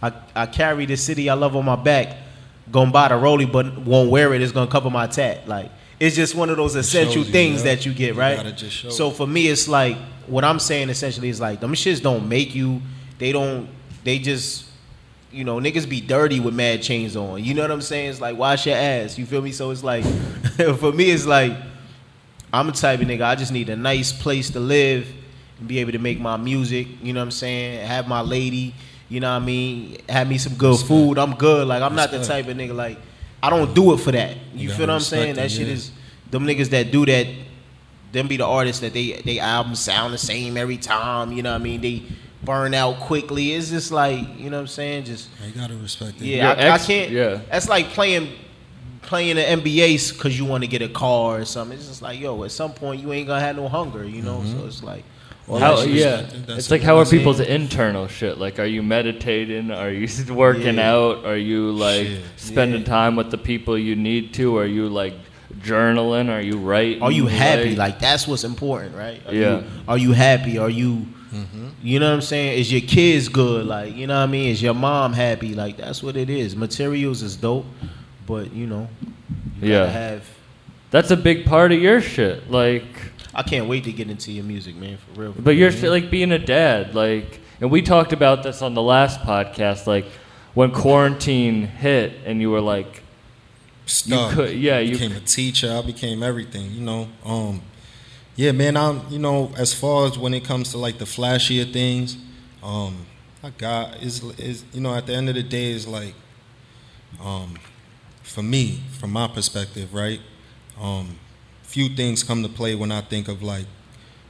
[0.02, 2.16] I I carry the city I love on my back,
[2.70, 4.42] gonna buy the Roly, but won't wear it.
[4.42, 5.48] It's gonna cover my tat.
[5.48, 7.74] Like it's just one of those essential you, things yeah.
[7.74, 8.56] that you get right.
[8.56, 9.96] just so for me, it's like
[10.26, 12.80] what I'm saying essentially is like them shits don't make you.
[13.18, 13.68] They don't.
[14.02, 14.66] They just
[15.32, 17.44] you know, niggas be dirty with mad chains on.
[17.44, 18.10] You know what I'm saying?
[18.10, 19.18] It's like wash your ass.
[19.18, 19.52] You feel me?
[19.52, 20.04] So it's like
[20.78, 21.56] for me, it's like
[22.52, 23.22] I'm a type of nigga.
[23.22, 25.06] I just need a nice place to live
[25.58, 26.88] and be able to make my music.
[27.02, 27.86] You know what I'm saying?
[27.86, 28.74] Have my lady.
[29.10, 29.98] You know what I mean?
[30.08, 31.18] Have me some good food.
[31.18, 31.66] I'm good.
[31.68, 32.96] Like I'm not the type of nigga like
[33.42, 34.36] I don't do it for that.
[34.54, 35.34] You, You feel what I'm saying?
[35.34, 35.90] That shit is
[36.30, 37.26] them niggas that do that.
[38.12, 41.32] Them be the artists that they they albums sound the same every time.
[41.32, 41.80] You know what I mean?
[41.80, 42.02] They
[42.42, 43.52] burn out quickly.
[43.52, 45.04] It's just like you know what I'm saying?
[45.04, 46.24] Just you gotta respect it.
[46.24, 47.10] yeah, Your I, ex- I can't.
[47.10, 47.40] yeah.
[47.50, 48.32] that's like playing
[49.02, 51.76] playing the NBA because you want to get a car or something.
[51.76, 54.38] It's just like yo, at some point you ain't gonna have no hunger, you know.
[54.38, 54.60] Mm-hmm.
[54.60, 55.04] So it's like,
[55.48, 56.46] all how, yeah, respect.
[56.46, 57.20] That's it's like how I'm are saying.
[57.20, 58.38] people's internal shit?
[58.38, 59.70] Like, are you meditating?
[59.70, 60.92] Are you working Yeah.
[60.92, 61.24] out?
[61.24, 62.20] Are you like Shit.
[62.36, 62.86] spending Yeah.
[62.86, 64.56] time with the people you need to?
[64.58, 65.14] Are you like
[65.60, 66.28] journaling?
[66.30, 67.02] Are you writing?
[67.02, 67.74] Are you happy?
[67.76, 69.20] Like that's what's important, right?
[69.26, 69.58] Are Yeah.
[69.58, 70.58] You, are you happy?
[70.58, 71.06] Are you?
[71.34, 71.68] Mm-hmm.
[71.82, 72.58] You know what I'm saying?
[72.58, 73.66] Is your kids good?
[73.66, 74.48] Like you know what I mean?
[74.50, 75.54] Is your mom happy?
[75.54, 76.56] Like that's what it is.
[76.56, 77.66] Materials is dope,
[78.26, 78.88] but you know,
[79.60, 79.78] you Yeah.
[79.80, 80.28] gotta have.
[80.90, 82.50] that's a big part of your shit.
[82.50, 83.09] Like,
[83.40, 84.98] I can't wait to get into your music, man.
[84.98, 85.34] For real.
[85.38, 86.94] but you're like being a dad.
[86.94, 89.86] Like, and we talked about this on the last podcast.
[89.86, 90.04] Like,
[90.52, 93.02] when quarantine hit, and you were like,
[93.86, 94.32] Stuck.
[94.34, 95.72] could- yeah, I you- became a teacher.
[95.72, 96.70] I became everything.
[96.72, 97.08] You know.
[97.24, 97.62] Um,
[98.36, 98.76] yeah, man.
[98.76, 99.00] I'm.
[99.08, 102.18] You know, as far as when it comes to like the flashier things,
[102.62, 103.06] um,
[103.42, 106.14] I got is is you know at the end of the day is like,
[107.24, 107.54] um,
[108.22, 110.20] for me, from my perspective, right?
[110.80, 111.16] Um,
[111.70, 113.66] few things come to play when I think of like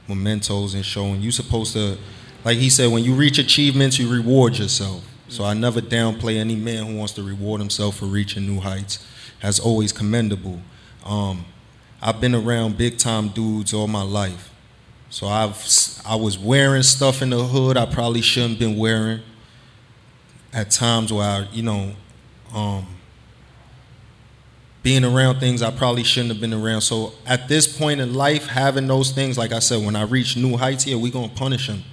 [0.07, 1.21] mementos and showing.
[1.21, 1.97] You supposed to,
[2.45, 5.03] like he said, when you reach achievements, you reward yourself.
[5.27, 9.05] So I never downplay any man who wants to reward himself for reaching new heights.
[9.41, 10.61] That's always commendable.
[11.05, 11.45] Um,
[12.01, 14.51] I've been around big time dudes all my life.
[15.09, 15.57] So I've
[16.05, 19.21] I was wearing stuff in the hood I probably shouldn't been wearing.
[20.53, 21.93] at times where I, you know,
[22.53, 22.85] um,
[24.83, 26.81] being around things I probably shouldn't have been around.
[26.81, 30.35] So at this point in life, having those things, like I said, when I reach
[30.35, 31.83] new heights here, we gonna punish them.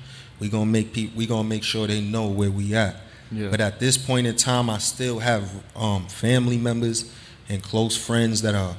[0.40, 1.16] We gonna make people.
[1.16, 2.96] We gonna make sure they know where we at.
[3.31, 3.48] Yeah.
[3.51, 7.12] But at this point in time, I still have um, family members
[7.48, 8.77] and close friends that are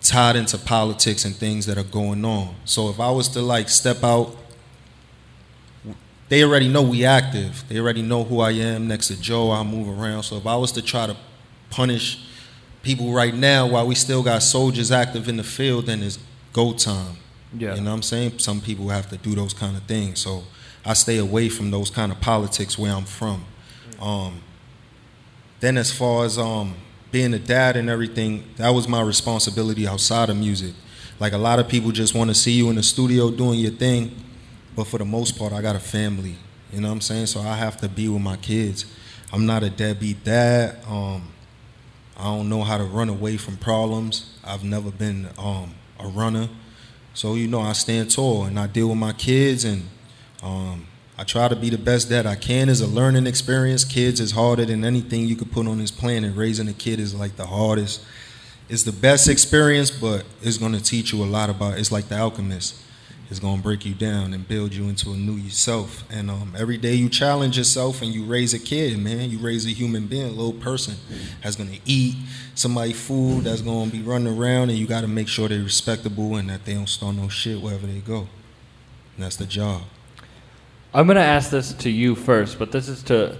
[0.00, 2.54] tied into politics and things that are going on.
[2.64, 4.36] So if I was to like step out,
[6.28, 7.64] they already know we active.
[7.68, 8.88] They already know who I am.
[8.88, 10.22] Next to Joe, I move around.
[10.22, 11.16] So if I was to try to
[11.70, 12.24] punish
[12.82, 16.18] people right now while we still got soldiers active in the field, then it's
[16.52, 17.16] go time.
[17.56, 17.74] Yeah.
[17.74, 18.38] You know what I'm saying?
[18.38, 20.20] Some people have to do those kind of things.
[20.20, 20.44] So
[20.84, 23.44] I stay away from those kind of politics where I'm from.
[24.00, 24.40] Um,
[25.60, 26.74] then as far as um,
[27.10, 30.74] being a dad and everything, that was my responsibility outside of music.
[31.18, 33.72] Like a lot of people just want to see you in the studio doing your
[33.72, 34.14] thing,
[34.76, 36.36] but for the most part, I got a family.
[36.72, 37.26] You know what I'm saying?
[37.26, 38.84] So I have to be with my kids.
[39.32, 40.76] I'm not a deadbeat dad.
[40.86, 41.32] Um,
[42.18, 44.38] I don't know how to run away from problems.
[44.42, 46.48] I've never been um, a runner.
[47.14, 49.82] So, you know, I stand tall and I deal with my kids and
[50.42, 50.86] um,
[51.18, 52.68] I try to be the best dad I can.
[52.68, 53.84] It's a learning experience.
[53.84, 56.36] Kids is harder than anything you could put on this planet.
[56.36, 58.02] Raising a kid is like the hardest.
[58.68, 62.08] It's the best experience, but it's going to teach you a lot about It's like
[62.08, 62.82] the alchemist.
[63.28, 66.04] It's going to break you down and build you into a new yourself.
[66.10, 69.30] And um, every day you challenge yourself and you raise a kid, man.
[69.30, 70.94] You raise a human being, a little person
[71.42, 72.14] that's going to eat
[72.54, 75.62] somebody food, that's going to be running around, and you got to make sure they're
[75.62, 78.28] respectable and that they don't start no shit wherever they go.
[79.16, 79.82] And that's the job.
[80.96, 83.36] I'm gonna ask this to you first, but this is to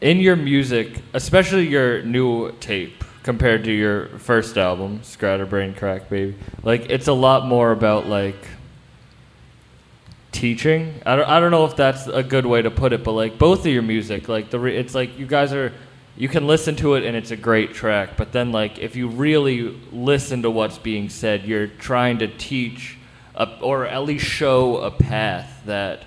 [0.00, 6.34] in your music, especially your new tape compared to your first album, Scatterbrain Crack Baby.
[6.64, 8.48] Like it's a lot more about like
[10.32, 11.00] teaching.
[11.06, 13.38] I don't, I don't know if that's a good way to put it, but like
[13.38, 15.72] both of your music, like the re- it's like you guys are
[16.16, 19.08] you can listen to it and it's a great track, but then like if you
[19.08, 22.98] really listen to what's being said, you're trying to teach
[23.34, 26.04] a, or at least show a path that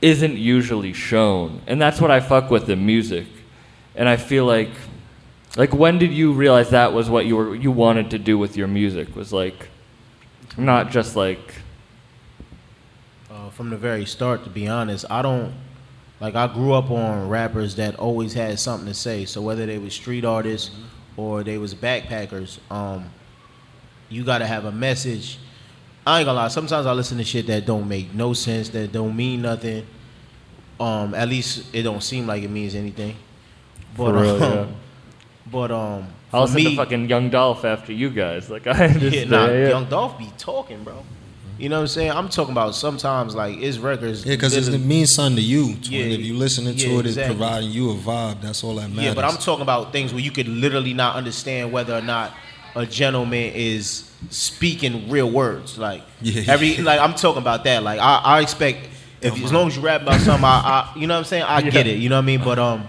[0.00, 1.62] isn't usually shown.
[1.66, 3.26] And that's what I fuck with in music.
[3.94, 4.70] And I feel like
[5.56, 8.56] like when did you realize that was what you were you wanted to do with
[8.56, 9.68] your music was like
[10.56, 11.54] not just like
[13.52, 14.44] from the very start.
[14.44, 15.52] To be honest, I don't
[16.20, 16.34] like.
[16.34, 19.24] I grew up on rappers that always had something to say.
[19.24, 20.70] So whether they were street artists
[21.16, 23.10] or they was backpackers, um,
[24.08, 25.38] you got to have a message.
[26.06, 26.48] I ain't gonna lie.
[26.48, 29.86] Sometimes I listen to shit that don't make no sense, that don't mean nothing.
[30.80, 33.14] Um, at least it don't seem like it means anything.
[33.96, 34.66] But For real, um, yeah.
[35.50, 38.50] but um, I listen me, fucking Young Dolph after you guys.
[38.50, 39.14] Like I understand.
[39.14, 39.68] yeah, nah, yeah.
[39.68, 41.04] Young Dolph be talking, bro.
[41.62, 42.10] You know what I'm saying?
[42.10, 44.26] I'm talking about sometimes like his records.
[44.26, 45.76] Yeah, because literally- it means something to you.
[45.76, 45.92] Twin.
[45.92, 48.40] Yeah, if you listening to yeah, it, it's providing you a vibe.
[48.40, 49.04] That's all that matters.
[49.04, 52.32] Yeah, but I'm talking about things where you could literally not understand whether or not
[52.74, 55.78] a gentleman is speaking real words.
[55.78, 56.52] Like Yeah.
[56.52, 57.84] every like I'm talking about that.
[57.84, 58.88] Like I, I expect
[59.20, 61.44] if as long as you rap about something, I, I you know what I'm saying.
[61.44, 61.98] I get it.
[61.98, 62.42] You know what I mean.
[62.42, 62.88] But um,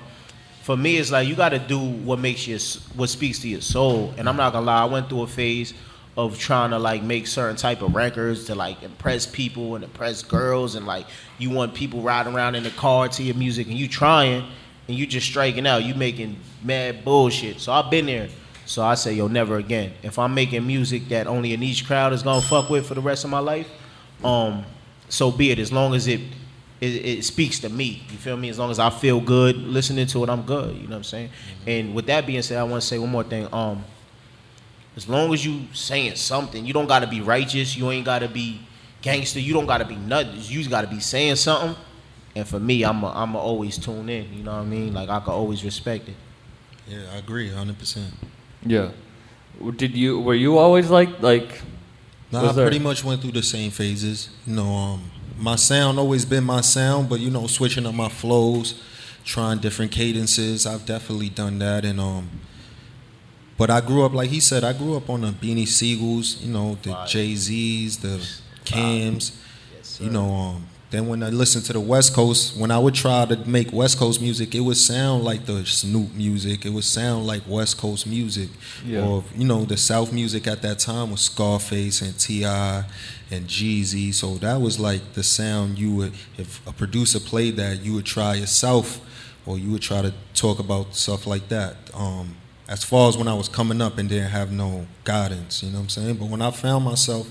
[0.64, 2.58] for me, it's like you got to do what makes you
[2.96, 4.16] what speaks to your soul.
[4.18, 5.76] And I'm not gonna lie, I went through a phase
[6.16, 10.22] of trying to like make certain type of records to like impress people and impress
[10.22, 11.08] girls and like
[11.40, 14.46] you want people riding around in the car to your music and you trying
[14.88, 17.60] and you just striking out you making mad bullshit.
[17.60, 18.30] So i've been there.
[18.66, 19.94] So i say yo never again.
[20.04, 23.02] If i'm making music that only a niche crowd is gonna fuck with for the
[23.02, 23.68] rest of my life
[24.24, 24.64] um
[25.10, 25.58] so be it.
[25.58, 26.22] As long as it
[26.80, 28.04] it, it speaks to me.
[28.12, 28.50] You feel me?
[28.50, 30.76] As long as i feel good listening to it i'm good.
[30.76, 31.30] You know what i'm saying?
[31.66, 33.48] And with that being said i want to say one more thing.
[33.52, 33.84] Um
[34.96, 37.76] as long as you saying something, you don't gotta be righteous.
[37.76, 38.62] You ain't gotta be
[39.02, 39.40] gangster.
[39.40, 40.36] You don't gotta be nothing.
[40.36, 41.76] You just gotta be saying something.
[42.36, 44.34] And for me, I'm a, I'm a always tune in.
[44.34, 44.94] You know what I mean?
[44.94, 46.16] Like I can always respect it.
[46.88, 48.14] yeah, I agree, hundred percent.
[48.66, 48.92] Yeah.
[49.76, 51.62] Did you were you always like like
[52.32, 54.30] No, Was I there- pretty much went through the same phases.
[54.48, 58.10] You know, um, my sound always been my sound, but you know, switching up my
[58.10, 58.82] flows,
[59.24, 60.66] trying different cadences.
[60.66, 62.30] I've definitely done that, and um,
[63.58, 64.64] but I grew up like he said.
[64.64, 67.06] I grew up on the Beanie Siegels, you know, the.
[67.06, 68.26] Jay Z's, the
[68.66, 69.40] Cams.
[69.76, 72.94] Yes, You know, um, then when I listened to the West Coast, when I would
[72.94, 76.66] try to make West Coast music, it would sound like the Snoop music.
[76.66, 78.50] It would sound like West Coast music.
[78.86, 79.04] Yeah.
[79.08, 82.86] Or, you know, the South music at that time was Scarface and T.I.
[83.32, 84.14] and Jeezy.
[84.14, 88.06] So that was like the sound you would, if a producer played that, you would
[88.06, 89.00] try yourself
[89.48, 91.76] or you would try to talk about stuff like that.
[91.96, 95.70] Um, as far as when I was coming up and didn't have no guidance, you
[95.70, 96.16] know what I'm saying?
[96.16, 97.28] But when I found myself,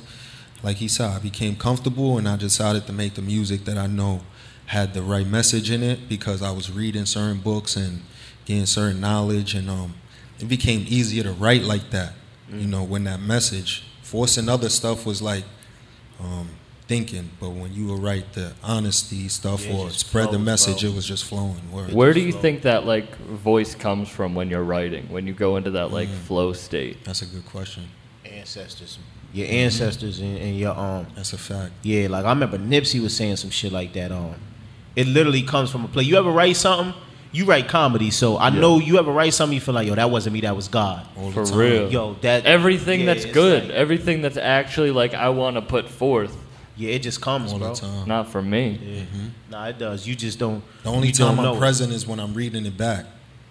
[0.63, 3.87] like he said, I became comfortable and I decided to make the music that I
[3.87, 4.21] know
[4.67, 8.03] had the right message in it because I was reading certain books and
[8.45, 9.95] getting certain knowledge, and um,
[10.39, 12.13] it became easier to write like that.
[12.51, 15.45] You know, when that message forcing other stuff was like
[16.21, 16.51] um,
[16.93, 20.83] thinking, but when you would write the honesty stuff Yeah, or just spread the message,
[20.83, 20.91] bro.
[20.91, 21.57] it was just flowing.
[21.73, 21.93] Word.
[21.95, 25.07] Where do you think that like voice comes from when you're writing?
[25.09, 27.03] When you go into that like flow state?
[27.05, 27.85] That's a good question.
[28.27, 28.99] Ancestors,
[29.33, 31.73] your ancestors, and, and your um, That's a fact.
[31.83, 32.09] yeah.
[32.09, 34.13] Like I remember Nipsey was saying some shit like that.
[34.13, 34.35] Um,
[34.95, 36.05] it literally comes from a play.
[36.05, 36.93] You ever write something?
[37.35, 39.55] You write comedy, so I know you ever write something.
[39.55, 41.07] You feel like yo, that wasn't me, that was God.
[41.17, 41.91] All For real.
[41.91, 45.89] Yo, that Everything yeah, that's good, like- everything that's actually like I want to put
[45.89, 46.37] forth.
[46.77, 47.75] Yeah, it just comes, All bro.
[47.75, 48.09] the time.
[48.09, 48.79] Not for me.
[48.83, 49.03] Yeah.
[49.51, 50.07] Nah, it does.
[50.07, 50.63] You just don't.
[50.83, 51.59] The only you don't time I'm it.
[51.59, 53.07] present is when I'm reading it back.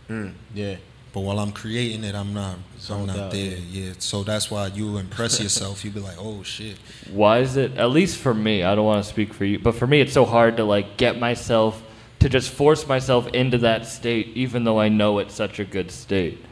[0.10, 0.78] Mm, yeah.
[1.14, 2.58] But while I'm creating it, I'm not.
[2.90, 3.58] I'm not out, there.
[3.58, 3.94] Yeah.
[4.00, 5.84] So that's why you impress yourself.
[5.84, 6.78] You be like, oh shit.
[7.12, 7.78] Why is it?
[7.78, 10.14] At least for me, I don't want to speak for you, but for me, it's
[10.14, 11.84] so hard to like get myself
[12.20, 15.92] to just force myself into that state, even though I know it's such a good
[15.92, 16.44] state.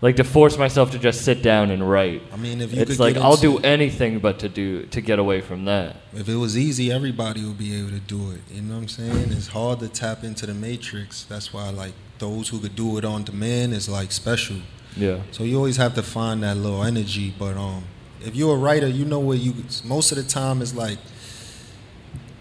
[0.00, 2.22] Like to force myself to just sit down and write.
[2.32, 5.40] I mean, if you It's like I'll do anything but to do to get away
[5.40, 5.96] from that.
[6.12, 8.40] If it was easy, everybody would be able to do it.
[8.50, 9.32] You know what I'm saying?
[9.32, 11.24] It's hard to tap into the matrix.
[11.24, 14.58] That's why like those who could do it on demand is like special.
[14.96, 15.22] Yeah.
[15.32, 17.34] So you always have to find that little energy.
[17.36, 17.84] But um,
[18.20, 19.52] if you're a writer, you know where you.
[19.84, 20.98] Most of the time, it's like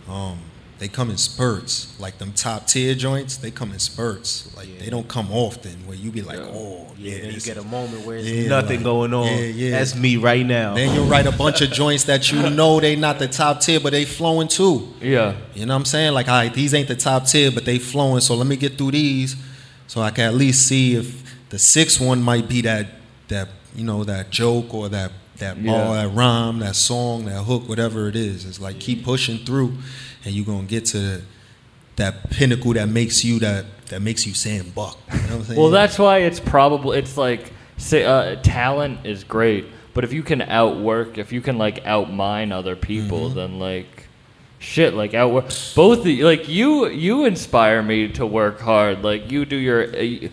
[0.08, 0.40] um,
[0.80, 2.00] they come in spurts.
[2.00, 4.56] Like them top tier joints, they come in spurts.
[4.56, 5.72] Like they don't come often.
[5.88, 7.22] Where you be like, oh Yeah, yeah.
[7.24, 9.26] then you get a moment where there's Yeah, nothing like- going on.
[9.28, 9.72] yeah, yeah.
[9.72, 10.76] That's me right now.
[10.76, 13.80] Then you'll write a bunch of joints that you know they not the top tier,
[13.80, 14.94] but they flowing too.
[15.02, 15.36] Yeah.
[15.56, 16.14] You know what I'm saying?
[16.14, 18.22] Like, all right, these ain't the top tier, but they flowing.
[18.22, 19.36] So let me get through these,
[19.88, 22.88] so I can at least see if the sixth one might be that
[23.30, 25.94] that you know that joke or that that Yeah.
[25.94, 28.46] that rhyme, that song, that hook, whatever it is.
[28.46, 29.78] It's like keep pushing through,
[30.28, 31.22] and you're gonna get to
[31.96, 34.98] that pinnacle that makes you that that makes you Sam Buck.
[35.12, 35.60] You know what I'm saying?
[35.60, 40.22] Well, that's why it's probably it's like say, uh, talent is great, but if you
[40.24, 43.36] can outwork, if you can like outmine other people, Mm-hmm.
[43.36, 44.08] then like
[44.60, 46.04] shit, like outwork both.
[46.04, 49.04] The, like you, you inspire me to work hard.
[49.04, 49.96] Like you do your.
[49.96, 50.30] Uh,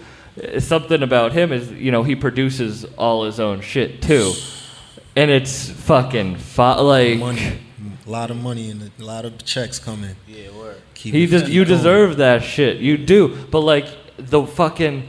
[0.59, 4.33] something about him is you know he produces all his own shit too,
[5.15, 7.59] and it's fucking like money,
[8.07, 10.17] a lot of money and a lot of checks coming.
[10.27, 10.77] yeah, word.
[10.95, 11.77] Keep He it- des- you going.
[11.77, 12.79] deserve that shit.
[12.79, 13.37] You do.
[13.51, 13.87] But like
[14.19, 15.09] the fucking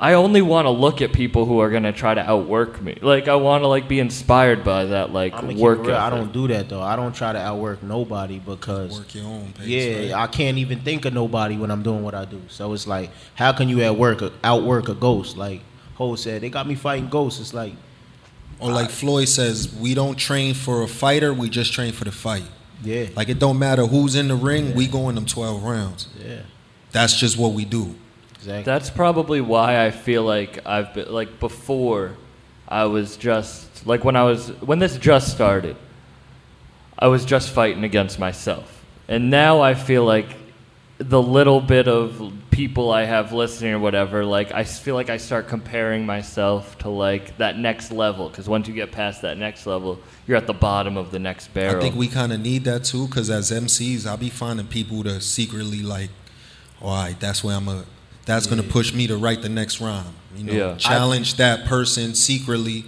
[0.00, 2.98] I only want to look at people who are going to try to outwork me.
[3.00, 5.94] Like I want to like be inspired by that like I'm work real.
[5.96, 6.82] I don't do that though.
[6.82, 9.66] I don't try to outwork nobody because Work your own pace.
[9.66, 10.24] yeah, right?
[10.24, 12.42] I can't even think of nobody when I'm doing what I do.
[12.48, 15.36] So it's like, how can you outwork a, outwork a ghost?
[15.38, 15.62] Like
[15.94, 17.40] Ho said, they got me fighting ghosts.
[17.40, 17.74] It's like,
[18.64, 22.10] Or like Floyd says, we don't train for a fighter, we just train for the
[22.12, 22.48] fight.
[22.82, 26.08] yeah, Like it don't matter who's in the ring, we go in them 12 rounds.
[26.18, 26.40] yeah,
[26.90, 27.94] That's just what we do.
[28.34, 28.62] exactly.
[28.64, 32.16] That's probably why I feel like I've been like before
[32.66, 35.76] I was just like when I was when this just started
[36.98, 38.82] I was just fighting against myself.
[39.08, 40.28] And now I feel like
[41.08, 45.16] the little bit of people I have listening or whatever, like I feel like I
[45.16, 49.66] start comparing myself to like that next level because once you get past that next
[49.66, 51.76] level, you're at the bottom of the next barrel.
[51.76, 55.02] I think we kind of need that too, because as MCs, I'll be finding people
[55.04, 56.10] to secretly like,
[56.80, 57.84] all right, that's where I'm a,
[58.24, 60.14] that's gonna push me to write the next rhyme.
[60.36, 60.74] You know, Yeah.
[60.76, 62.84] challenge that person secretly,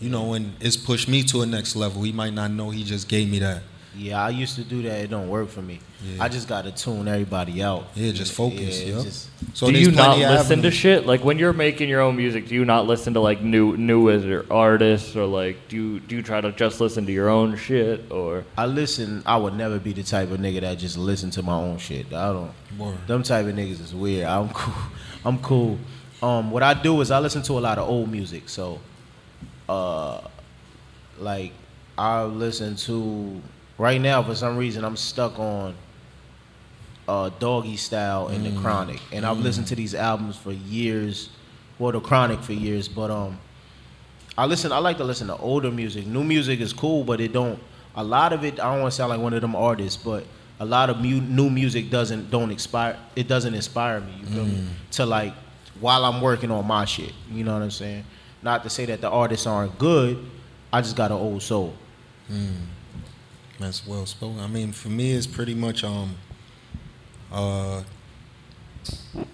[0.00, 2.02] you know, and it's pushed me to a next level.
[2.02, 3.62] He might not know he just gave me that.
[3.96, 5.00] Yeah, I used to do that.
[5.00, 5.80] It don't work for me.
[6.02, 6.22] Yeah.
[6.24, 7.88] I just got to tune everybody out.
[7.94, 9.02] Yeah, just focus, Yeah, yeah.
[9.02, 12.00] just- So do you not plenty of listen to shit like when you're making your
[12.00, 12.46] own music?
[12.48, 14.08] Do you not listen to like new new
[14.50, 18.10] artists or like do you do you try to just listen to your own shit
[18.12, 19.22] or I listen.
[19.26, 22.06] I would never be the type of nigga that just listen to my own shit.
[22.12, 22.52] I don't.
[22.78, 22.96] Word.
[23.06, 24.26] Them type of niggas is weird.
[24.26, 24.74] I'm cool.
[25.24, 25.78] I'm cool.
[26.22, 28.48] Um, what I do is I listen to a lot of old music.
[28.48, 28.78] So,
[29.68, 30.20] uh,
[31.18, 31.52] like
[31.98, 33.40] I listen to
[33.80, 35.74] right now for some reason I'm stuck on
[37.08, 41.30] uh Doggystyle and the Chronic, and I've listened to these albums for years.
[41.78, 43.38] Well, the Chronic for years, but um,
[44.36, 44.70] I listen.
[44.70, 46.06] I like to listen to older music.
[46.06, 47.58] New music is cool, but it don't.
[47.96, 50.24] A lot of it, I don't want to sound like one of them artists, but
[50.60, 52.98] a lot of mu- new music doesn't don't inspire.
[53.16, 54.12] It doesn't inspire me.
[54.20, 54.66] You feel me?
[54.92, 55.32] To like
[55.80, 57.14] while I'm working on my shit.
[57.32, 58.04] You know what I'm saying?
[58.42, 60.22] Not to say that the artists aren't good.
[60.72, 61.74] I just got an old soul.
[63.60, 64.40] That's well spoken.
[64.40, 66.16] I mean, for me, it's pretty much um,
[67.30, 67.82] uh,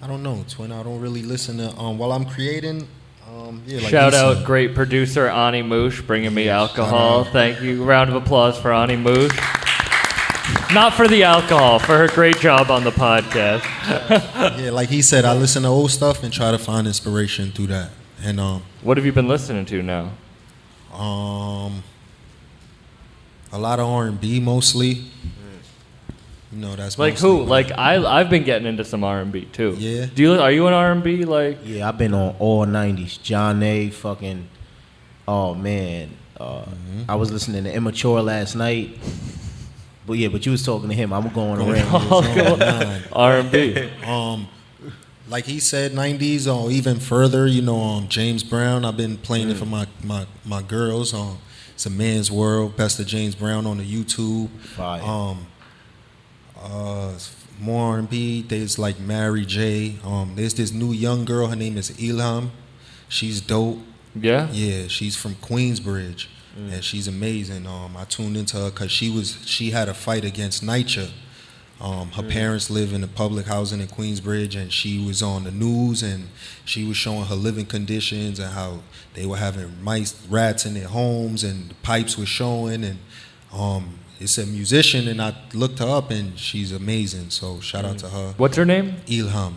[0.03, 0.73] I don't know, twin.
[0.73, 2.87] I don't really listen to um while I'm creating.
[3.29, 4.47] Um, yeah, like shout out said.
[4.47, 7.25] great producer Ani Moosh bringing me alcohol.
[7.25, 7.83] Thank you.
[7.85, 9.35] Round of applause for Ani Moosh.
[10.73, 13.65] Not for the alcohol, for her great job on the podcast.
[14.63, 17.69] Yeah, like he said, I listen to old stuff and try to find inspiration through
[17.69, 17.91] that.
[18.23, 20.11] And um, What have you been listening to now?
[20.93, 21.83] um,
[23.57, 25.05] a lot of R and B mostly.
[26.53, 27.37] You know, that's Like mostly who?
[27.39, 29.75] what- Like I I've been getting into some R and B too.
[29.79, 30.07] Yeah.
[30.15, 31.59] Do you are you an R and B like?
[31.65, 33.21] Yeah, I've been on all '90s.
[33.23, 33.91] John A.
[33.91, 34.49] Fucking.
[35.29, 37.11] Oh man, uh, Mm-hmm.
[37.11, 38.97] I was listening to Immature last night.
[40.07, 41.13] But yeah, but you was talking to him.
[41.13, 42.13] I'm going around.
[42.13, 43.03] All nine.
[43.13, 43.89] R and B.
[44.07, 44.47] Um,
[45.29, 47.49] like he said, '90s or even further.
[47.49, 48.85] You know, um, James Brown.
[48.85, 51.13] I've been playing it for my my my girls.
[51.13, 51.39] Um,
[51.77, 52.75] it's a man's world.
[52.75, 54.49] Best of James Brown on the YouTube.
[54.61, 55.03] Fire.
[55.03, 55.47] Um,
[56.59, 57.13] uh,
[57.61, 58.47] more R&B.
[58.49, 59.97] There's like Mary J.
[60.03, 61.49] Um, there's this new young girl.
[61.49, 62.49] Her name is Ilham.
[63.11, 63.77] She's dope.
[64.19, 64.49] Yeah.
[64.53, 67.67] Yeah, she's from Queensbridge, and she's amazing.
[67.67, 71.11] Um, I tuned into her because she was she had a fight against NYCHA.
[71.79, 75.51] Um, her parents live in a public housing in Queensbridge, and she was on the
[75.51, 76.29] news, and
[76.65, 78.81] she was showing her living conditions and how
[79.13, 82.83] they were having mice, rats in their homes, and the pipes were showing.
[82.83, 82.99] And
[83.53, 87.29] um, it's a musician, and I looked her up, and she's amazing.
[87.29, 88.35] So shout out to her.
[88.39, 88.97] What's her name?
[89.07, 89.55] Ilham.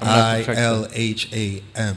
[0.00, 1.96] I'm gonna have I to check L H A M.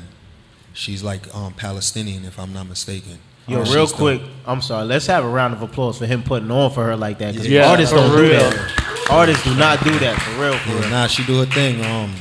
[0.73, 3.19] She's like um, Palestinian, if I'm not mistaken.
[3.47, 4.29] Yo, real quick, dope.
[4.45, 4.85] I'm sorry.
[4.85, 7.33] Let's have a round of applause for him putting on for her like that.
[7.33, 8.39] Because Yeah, artists for don't do real.
[8.49, 8.81] that.
[9.09, 10.57] Artists do not do that for real.
[10.59, 10.89] For Yeah, real.
[10.89, 11.83] nah, she do her thing.
[11.85, 12.15] Um,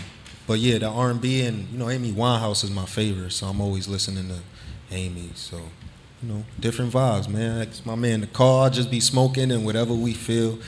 [0.47, 3.47] but yeah, the R and B and you know Amy Winehouse is my favorite, so
[3.47, 4.39] I'm always listening to
[4.95, 5.30] Amy.
[5.35, 5.57] So
[6.22, 7.62] you know, different vibes, man.
[7.62, 10.59] It's my man in the car, I just be smoking and whatever we feel.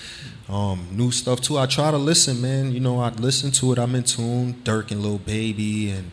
[0.49, 1.59] Um, new stuff too.
[1.59, 2.73] I try to listen, man.
[2.73, 3.79] You know, I listen to it.
[3.79, 4.55] I'm in tune.
[4.65, 6.11] Durk and Lil Baby and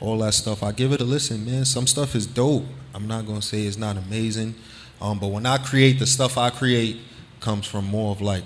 [0.00, 0.62] all that stuff.
[0.62, 1.64] I give it a listen, man.
[1.64, 2.64] Some stuff is dope.
[2.94, 4.54] I'm not gonna say it's not amazing,
[5.00, 6.98] um, but when I create the stuff I create
[7.40, 8.44] comes from more of like,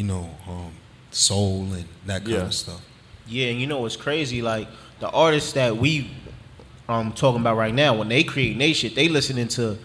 [0.00, 0.72] you know, um,
[1.10, 2.46] soul and that kind Yeah.
[2.46, 2.80] of stuff.
[3.28, 4.40] Yeah, and you know what's crazy?
[4.40, 4.66] Like
[4.98, 6.10] the artists that we
[6.88, 9.76] um talking about right now, when they create they shit, they listening to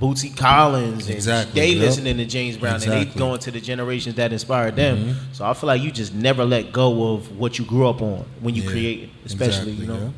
[0.00, 1.80] Bootsy Collins and Exactly, they yep.
[1.80, 4.96] listening to James Brown and they going to the generations that inspired them.
[4.98, 5.14] Mhm.
[5.32, 8.24] So I feel like you just never let go of what you grew up on
[8.40, 10.14] when you Yeah, create, especially exactly, you know.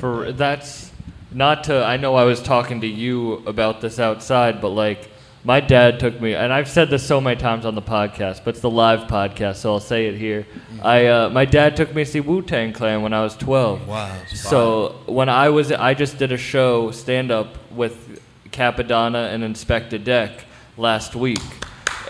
[0.00, 0.90] For that's
[1.32, 1.82] not to.
[1.84, 5.08] I know I was talking to you about this outside, but like
[5.48, 8.50] my dad took me, and I've said this so many times on the podcast, but
[8.50, 10.46] it's the live podcast, so I'll say it here.
[10.82, 13.88] I uh, my dad took me to see Wu Tang Clan when I was twelve.
[13.88, 14.14] Wow.
[14.26, 18.20] So when I was, I just did a show stand up with
[18.50, 20.44] Cappadonna and Inspectah Deck
[20.76, 21.40] last week,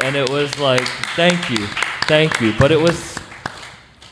[0.02, 1.64] and it was like, thank you,
[2.08, 3.16] thank you, but it was.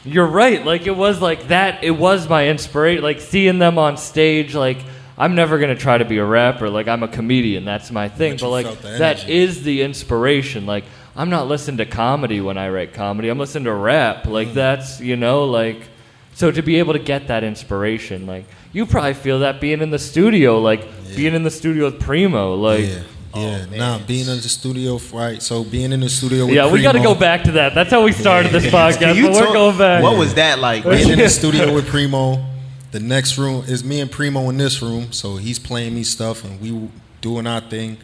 [0.04, 0.64] You're right.
[0.64, 1.82] Like it was like that.
[1.82, 3.02] It was my inspiration.
[3.02, 4.54] Like seeing them on stage.
[4.54, 4.78] Like
[5.18, 6.68] I'm never gonna try to be a rapper.
[6.68, 7.64] Like I'm a comedian.
[7.64, 8.32] That's my thing.
[8.34, 9.38] But But, like that is the that energy.
[9.42, 10.66] is the inspiration.
[10.66, 10.84] Like
[11.16, 13.28] I'm not listening to comedy when I write comedy.
[13.28, 14.26] I'm listening to rap.
[14.26, 14.54] Like Mm.
[14.54, 15.80] that's you know like.
[16.34, 18.44] So to be able to get that inspiration, like
[18.74, 20.82] you probably feel that being in the studio, like
[21.16, 22.84] being in the studio with Primo, like.
[22.86, 22.98] yeah.
[23.34, 23.78] Yeah, man.
[23.78, 25.42] nah, being in the studio, right?
[25.42, 27.74] So being in the studio with Yeah, we got to go back to that.
[27.74, 28.98] That's how we started this podcast.
[28.98, 30.02] Can you but we're talk- going back.
[30.02, 30.84] What was that like?
[30.84, 32.42] being in the studio with Primo.
[32.96, 36.44] The next room is me and Primo in this room, so he's playing me stuff
[36.44, 36.88] and we
[37.20, 37.98] doing our thing.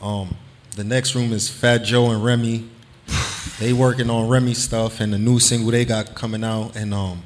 [0.00, 0.34] Um,
[0.74, 2.68] the next room is Fat Joe and Remy.
[3.60, 6.74] They working on Remy stuff and the new single they got coming out.
[6.74, 7.22] And um,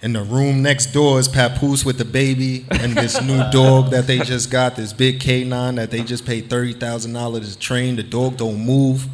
[0.00, 4.06] in the room next door is Papoose with the baby and this new dog that
[4.06, 7.96] they just got, this big K9 that they just paid thirty thousand dollars to train.
[7.96, 9.06] The dog don't move.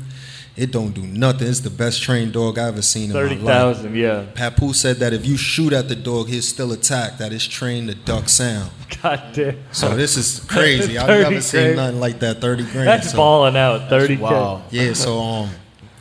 [0.57, 1.49] It don't do nothing.
[1.49, 3.29] It's the best trained dog I ever seen in my life.
[3.29, 4.25] Thirty thousand, yeah.
[4.35, 7.19] Papu said that if you shoot at the dog, he'll still attack.
[7.19, 8.71] That is trained to duck sound.
[9.03, 9.59] God damn.
[9.73, 10.97] So this is crazy.
[10.97, 11.77] I've 30 never seen grand.
[11.77, 12.41] nothing like that.
[12.41, 12.89] Thirty grand.
[12.89, 13.91] That's so, balling out.
[13.91, 14.63] Thirty wow.
[14.71, 14.95] Yeah.
[14.95, 15.51] So um,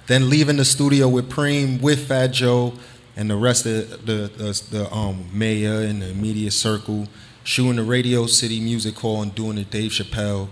[0.08, 2.74] then leaving the studio with Preem, with Fat Joe,
[3.18, 7.10] and the rest of the the, the um mayor and the media circle,
[7.44, 10.48] shooting the Radio City Music Hall and doing the Dave Chappelle.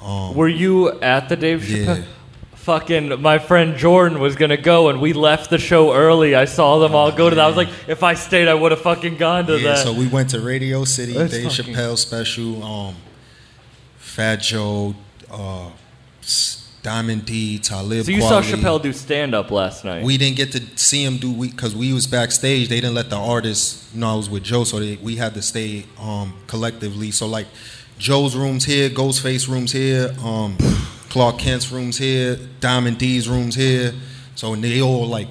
[0.00, 1.98] Um, Were you at the Dave Chappelle?
[1.98, 2.04] Yeah.
[2.66, 2.78] Chappelle?
[2.80, 6.34] Fucking, my friend Jordan was gonna go, and we left the show early.
[6.34, 7.44] I saw them all go to that.
[7.44, 9.78] I was like, if I stayed, I would have fucking gone to yeah, that.
[9.78, 12.94] so we went to Radio City, That's Dave fucking- Chappelle special, um,
[13.98, 14.94] Fat Joe,
[15.30, 15.70] uh,
[16.82, 18.04] Diamond D, Talib.
[18.06, 18.28] So you Kweli.
[18.28, 20.04] saw Chappelle do stand up last night.
[20.04, 22.68] We didn't get to see him do we because we was backstage.
[22.68, 23.92] They didn't let the artists.
[23.92, 27.10] You know, I was with Joe, so they, we had to stay um, collectively.
[27.10, 27.48] So like,
[27.98, 30.56] Joe's rooms here, Ghostface rooms here, um,
[31.16, 33.94] Clark Kent's rooms here, Diamond D's rooms here.
[34.34, 35.28] So they all like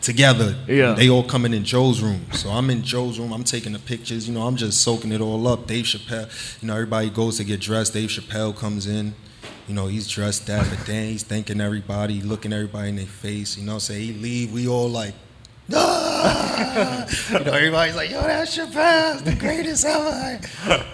[0.00, 0.54] together.
[0.68, 0.92] Yeah.
[0.92, 2.24] They all coming in Joe's room.
[2.34, 3.32] So I'm in Joe's room.
[3.32, 4.28] I'm taking the pictures.
[4.28, 5.66] You know, I'm just soaking it all up.
[5.66, 6.30] Dave Chappelle.
[6.62, 7.94] You know, everybody goes to get dressed.
[7.94, 9.12] Dave Chappelle comes in.
[9.66, 13.58] You know, he's dressed that, but then he's thanking everybody, looking everybody in their face.
[13.58, 15.14] You know, say he leave, we all like,
[15.72, 17.06] ah!
[17.32, 20.40] you know, everybody's like, yo, that's your Chappelle, the greatest ever.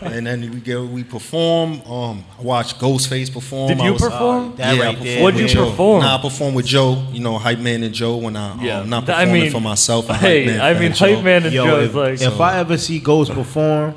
[0.02, 1.80] and then we go, we perform.
[1.82, 3.68] Um, I watched Ghostface perform.
[3.68, 4.56] Did I you was- perform?
[4.56, 6.02] That yeah, right I performed there, What'd you perform?
[6.02, 7.04] Nah, I performed with Joe.
[7.12, 8.16] You know, Hype Man and Joe.
[8.16, 10.10] When I Yeah, um, not th- I performing mean- for myself.
[10.10, 11.14] I Hey, Hype Man I Fat mean, Joe.
[11.14, 12.20] hype man and Yo, Joe's if, like.
[12.34, 13.94] if I ever see Ghost perform,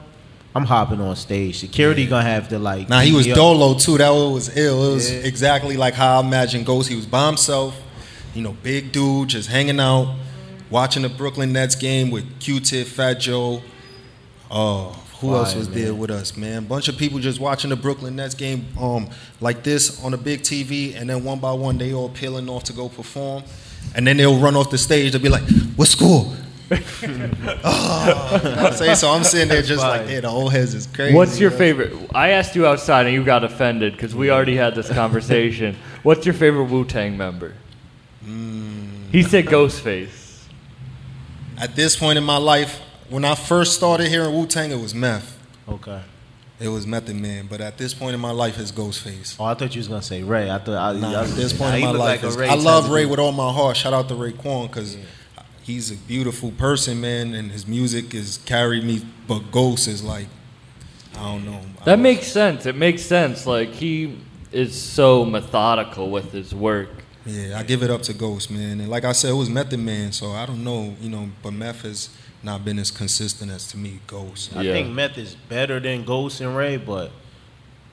[0.55, 1.59] I'm hopping on stage.
[1.59, 2.87] Security gonna have to like.
[2.87, 3.37] Nah, he was me up.
[3.37, 3.97] dolo too.
[3.97, 4.91] That was ill.
[4.91, 5.17] It was Yeah.
[5.19, 6.89] exactly like how I imagined Ghost.
[6.89, 7.75] He was by himself,
[8.35, 10.13] you know, big dude, just hanging out,
[10.73, 13.61] watching the Brooklyn Nets game with Q-Tip, Fat Joe.
[14.49, 16.65] Oh, who else Fire, was there with us, man?
[16.65, 19.07] Bunch of people just watching the Brooklyn Nets game, um,
[19.39, 22.63] like this on a big TV, and then one by one they all peeling off
[22.65, 23.43] to go perform,
[23.95, 25.11] and then they'll run off the stage.
[25.11, 26.35] They'll be like, "What school?"
[26.71, 30.11] oh, you know what I'm so I'm sitting there just like, fire.
[30.11, 31.15] yeah, the old heads is crazy.
[31.15, 31.59] What's your you know?
[31.59, 32.09] favorite?
[32.15, 35.75] I asked you outside and you got offended because we already had this conversation.
[36.03, 37.53] What's your favorite Wu Tang member?
[38.23, 38.87] Hmm.
[39.11, 40.22] He said Ghostface.
[41.59, 42.79] At this point in my life,
[43.09, 45.37] when I first started hearing Wu Tang, it was Meth.
[45.67, 46.01] Okay.
[46.59, 47.47] It was Method Man.
[47.49, 49.35] But at this point in my life, it's Ghostface.
[49.39, 50.49] Oh, I thought you was gonna say Ray.
[50.49, 50.95] I thought.
[50.95, 53.05] I, Nah, I, at this point nah, in my life, like Ray I love Ray
[53.05, 53.75] with all my heart.
[53.77, 54.97] Shout out to Raekwon because
[55.61, 59.01] he's a beautiful person, man, and his music has carried me.
[59.27, 60.27] But Ghost is like,
[61.17, 61.59] I don't know.
[61.81, 62.65] I That love- makes sense.
[62.65, 63.45] It makes sense.
[63.45, 64.19] Like he
[64.51, 67.02] is so methodical with his work.
[67.25, 68.81] Yeah, I give it up to Ghost, man.
[68.81, 71.51] And like I said, it was Method Man, so I don't know, you know, but
[71.53, 72.09] Meth has
[72.43, 74.53] not been as consistent as to me, Ghost.
[74.55, 77.11] I think Meth is better than Ghost and Ray, but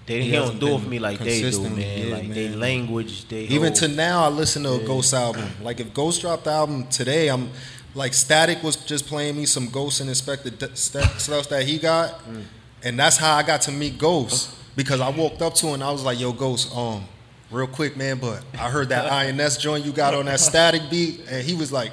[0.06, 1.78] they He he, don't do it for me like they do, man.
[2.08, 5.48] yeah, like they language, they Even whole- to now, I listen to a Ghost album.
[5.62, 7.50] Like if Ghost dropped the album today, I'm
[7.94, 11.78] like Statik was just playing me some Ghost and Inspector D- st- stuff that he
[11.78, 12.42] got, Mm.
[12.82, 15.84] and that's how I got to meet Ghost because I walked up to him and
[15.84, 17.04] I was like, "Yo, Ghost, um,
[17.50, 21.20] real quick, man, but I heard that INS joint you got on that Statik beat,"
[21.30, 21.92] and he was like.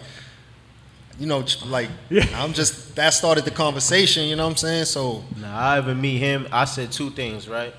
[1.20, 1.90] You know, ch- like
[2.36, 4.26] I'm just that started the conversation.
[4.26, 4.86] You know what I'm saying?
[4.86, 7.74] So Now I ever meet him, I said two things, right?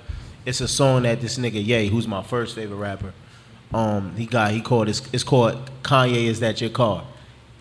[0.45, 3.12] It's a song that this nigga Ye, who's my first favorite rapper,
[3.72, 7.05] um, he got he called it's, it's called Kanye Is That Your Car?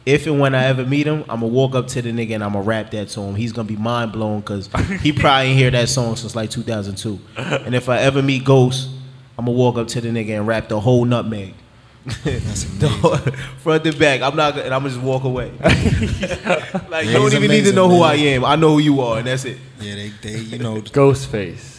[0.03, 2.43] If and when I ever meet him, I'm gonna walk up to the nigga and
[2.43, 3.35] I'm gonna rap that to him.
[3.35, 4.69] He's gonna be mind blown because
[5.01, 7.19] he probably ain't hear that song since like 2002.
[7.37, 8.89] And if I ever meet Ghost,
[9.37, 11.53] I'm gonna walk up to the nigga and rap the whole nutmeg.
[12.23, 13.17] that's The whole-
[13.63, 14.21] front to back.
[14.21, 15.51] I'm not, gonna, and I'm gonna just walk away.
[16.89, 18.03] like you don't he's even need to amazing, know who man.
[18.11, 18.45] I am.
[18.45, 19.57] I know who you are, and that's it.
[19.79, 21.75] yeah, they, they, you know, Ghostface.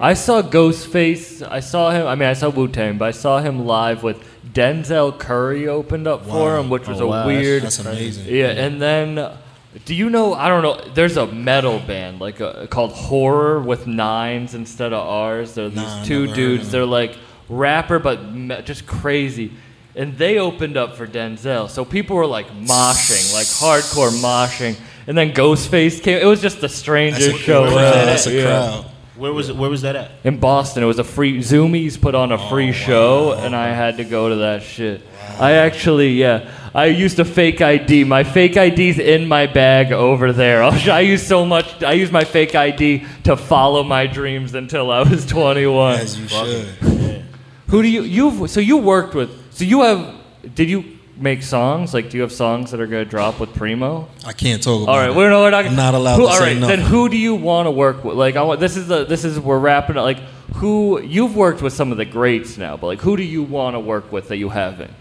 [0.00, 1.46] I saw Ghostface.
[1.48, 2.06] I saw him.
[2.06, 4.22] I mean, I saw Wu Tang, but I saw him live with
[4.52, 7.62] Denzel Curry opened up for him, which was Oh, a wow, weird.
[7.62, 8.26] that's amazing.
[8.32, 9.36] Yeah, and then, uh,
[9.84, 10.34] do you know?
[10.34, 10.80] I don't know.
[10.94, 15.54] There's a metal band like uh called Horror with nines instead of R's.
[15.54, 16.70] They're these Nah, I two dudes.
[16.70, 17.16] They're like
[17.48, 19.52] rapper, but me- just crazy.
[19.96, 24.76] And they opened up for Denzel, so people were like moshing, like hardcore moshing.
[25.06, 26.18] And then Ghostface came.
[26.18, 27.64] It was just the that's strangest a show.
[27.70, 28.06] crowd.
[28.08, 28.42] That's a Yeah.
[28.44, 28.84] crowd.
[29.16, 29.56] Where was it?
[29.56, 30.10] Where was that at?
[30.24, 33.98] In Boston, it was a free Zoomies put on a free show, and I had
[33.98, 35.02] to go to that shit.
[35.40, 38.04] I actually, yeah, I used a fake ID.
[38.04, 40.62] My fake ID's in my bag over there.
[40.64, 41.82] I use so much.
[41.82, 46.00] I use my fake ID to follow my dreams until I was 21.
[46.00, 47.24] As you should.
[47.68, 49.30] Who do you you've so you worked with?
[49.52, 50.14] So you have?
[50.54, 50.84] Did you
[51.16, 51.94] make songs?
[51.94, 54.08] Like, do you have songs that are gonna drop with Primo?
[54.26, 55.64] I can't talk about All right, we're, no, we're not.
[55.64, 56.80] I'm not allowed who, to all say right, nothing.
[56.80, 58.16] then who do you want to work with?
[58.16, 60.04] Like, I want this is the this is we're wrapping up.
[60.04, 60.18] Like,
[60.56, 63.74] who you've worked with some of the greats now, but like, who do you want
[63.74, 64.92] to work with that you haven't?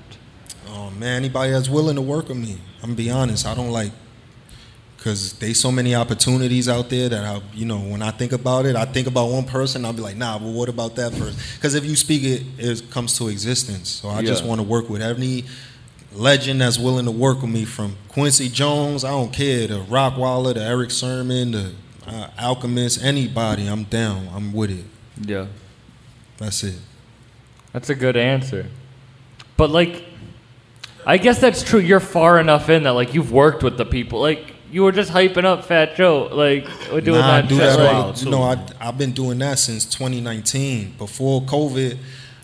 [0.74, 2.58] Oh man, anybody that's willing to work with me.
[2.78, 3.46] I'm gonna be honest.
[3.46, 3.92] I don't like
[4.98, 8.66] because there's so many opportunities out there that I, you know, when I think about
[8.66, 9.84] it, I think about one person.
[9.84, 11.36] I'll be like, nah, well, what about that person?
[11.56, 13.90] Because if you speak it, it comes to existence.
[13.90, 15.44] So I just want to work with any
[16.14, 20.54] legend that's willing to work with me, from Quincy Jones, I don't care, to Rockwilder,
[20.54, 21.72] to Erick Sermon, to
[22.08, 23.68] uh, Alchemist, anybody.
[23.68, 24.30] I'm down.
[24.34, 24.86] I'm with it.
[25.22, 25.48] Yeah,
[26.38, 26.80] That's it.
[27.74, 28.68] that's a good answer.
[29.58, 30.04] But like,
[31.06, 31.80] I guess that's true.
[31.80, 34.20] You're far enough in that like you've worked with the people.
[34.20, 36.30] Like you were just hyping up Fat Joe.
[36.32, 37.50] Like we're doing nah, I that.
[37.50, 37.80] do shit, that.
[37.80, 38.26] like- wild, too.
[38.26, 40.96] you know, I, I've been doing that since 2019.
[40.98, 41.98] Before COVID,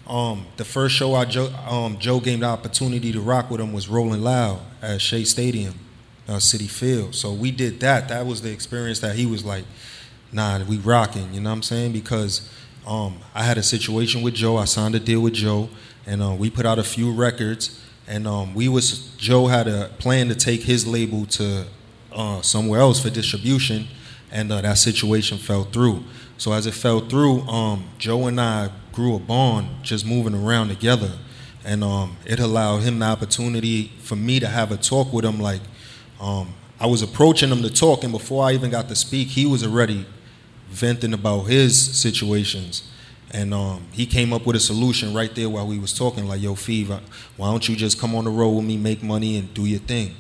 [0.07, 3.62] um, the first show I Joe, um, Joe gave me the opportunity to rock with
[3.62, 5.76] him was Rolling Loud at Shea Stadium,
[6.28, 7.16] uh, Citi Field.
[7.16, 8.10] So we did that.
[8.10, 9.66] That was the experience that he was like,
[10.32, 11.34] nah, we rocking.
[11.34, 11.93] You know what I'm saying?
[11.93, 12.49] Because
[12.86, 14.57] um, I had a situation with Joe.
[14.57, 15.70] I signed a deal with Joe,
[16.05, 17.78] and uh, we put out a few records.
[18.10, 21.68] And um, we was Joe had a plan to take his label to
[22.12, 23.88] uh, somewhere else for distribution,
[24.32, 26.03] and uh, that situation fell through.
[26.38, 30.70] So as it fell through, um, Joe and I grew a bond just moving around
[30.70, 31.12] together,
[31.64, 35.39] and um, it allowed him the opportunity for me to have a talk with him.
[35.39, 35.62] Like
[36.20, 39.45] um, I was approaching him to talk, and before I even got to speak, he
[39.45, 40.07] was already
[40.70, 42.89] venting about his situations.
[43.32, 46.27] And um, he came up with a solution right there while we was talking.
[46.27, 46.89] Like, yo, Feeve,
[47.38, 49.80] why don't you just come on the road with me, make money, and do your
[49.80, 50.15] thing?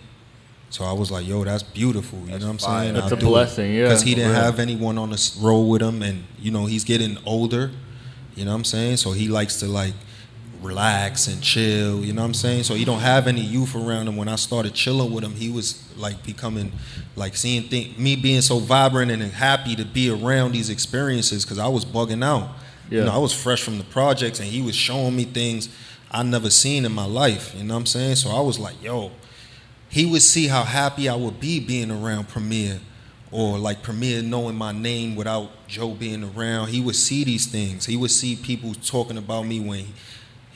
[0.69, 2.19] So I was like, yo, that's beautiful.
[2.19, 2.83] You know what I'm fire.
[2.83, 2.93] saying?
[2.93, 3.83] That's a blessing, yeah.
[3.83, 7.17] Because he didn't have anyone on the road with him, and you know he's getting
[7.25, 7.71] older.
[8.35, 8.97] You know what I'm saying?
[8.97, 9.93] So he likes to like
[10.61, 12.03] relax and chill.
[12.03, 12.63] You know what I'm saying?
[12.63, 14.15] So he don't have any youth around him.
[14.15, 16.71] When I started chilling with him, he was like becoming
[17.15, 21.57] like seeing thing, me being so vibrant and happy to be around these experiences because
[21.57, 22.49] I was bugging out.
[22.89, 23.05] You Yeah.
[23.05, 25.69] know, I was fresh from the projects, and he was showing me things
[26.11, 27.53] I never seen in my life.
[27.55, 28.15] You know what I'm saying?
[28.15, 29.11] So I was like, yo,
[29.89, 32.79] he would see how happy I would be being around Premier
[33.31, 36.69] or like Premier knowing my name without Joe being around.
[36.69, 37.85] He would see these things.
[37.85, 39.85] He would see people talking about me when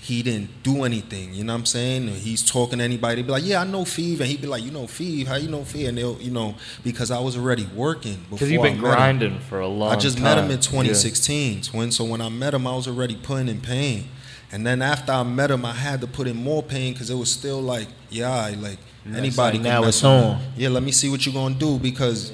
[0.03, 1.33] he, didn't do anything.
[1.33, 2.09] You know what I'm saying?
[2.09, 4.63] Or he's talking to anybody, be like, "Yeah, I know Feeve," and he'd be like,
[4.63, 5.27] "You know Feeve?
[5.27, 8.61] How you know Feeve?" And they'll, you know, because I was already working Because you've
[8.63, 10.23] been grinding for a long I just time.
[10.25, 10.57] met him in Yeah.
[10.57, 11.91] 2016, twin.
[11.91, 14.05] So when I met him, I was already putting in pain.
[14.51, 17.15] And then after I met him, I had to put in more pain because it
[17.15, 18.77] was still like, yeah, I- like
[19.15, 20.39] anybody like, now it's on.
[20.55, 22.31] Yeah, let me see what you're gonna do because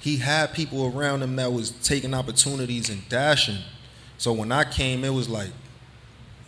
[0.00, 3.58] he had people around him that was taking opportunities and dashing.
[4.18, 5.50] So when I came, it was like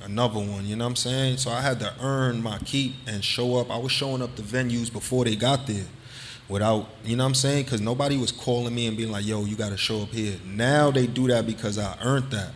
[0.03, 0.67] another one.
[0.67, 1.39] You know what I'm saying?
[1.39, 3.71] So I had to earn my keep and show up.
[3.71, 5.87] I was showing up the venues before they got there
[6.49, 7.65] without, you know what I'm saying?
[7.65, 10.37] Because nobody was calling me and being like, yo, you got to show up here.
[10.45, 12.51] Now they do that because I earned that.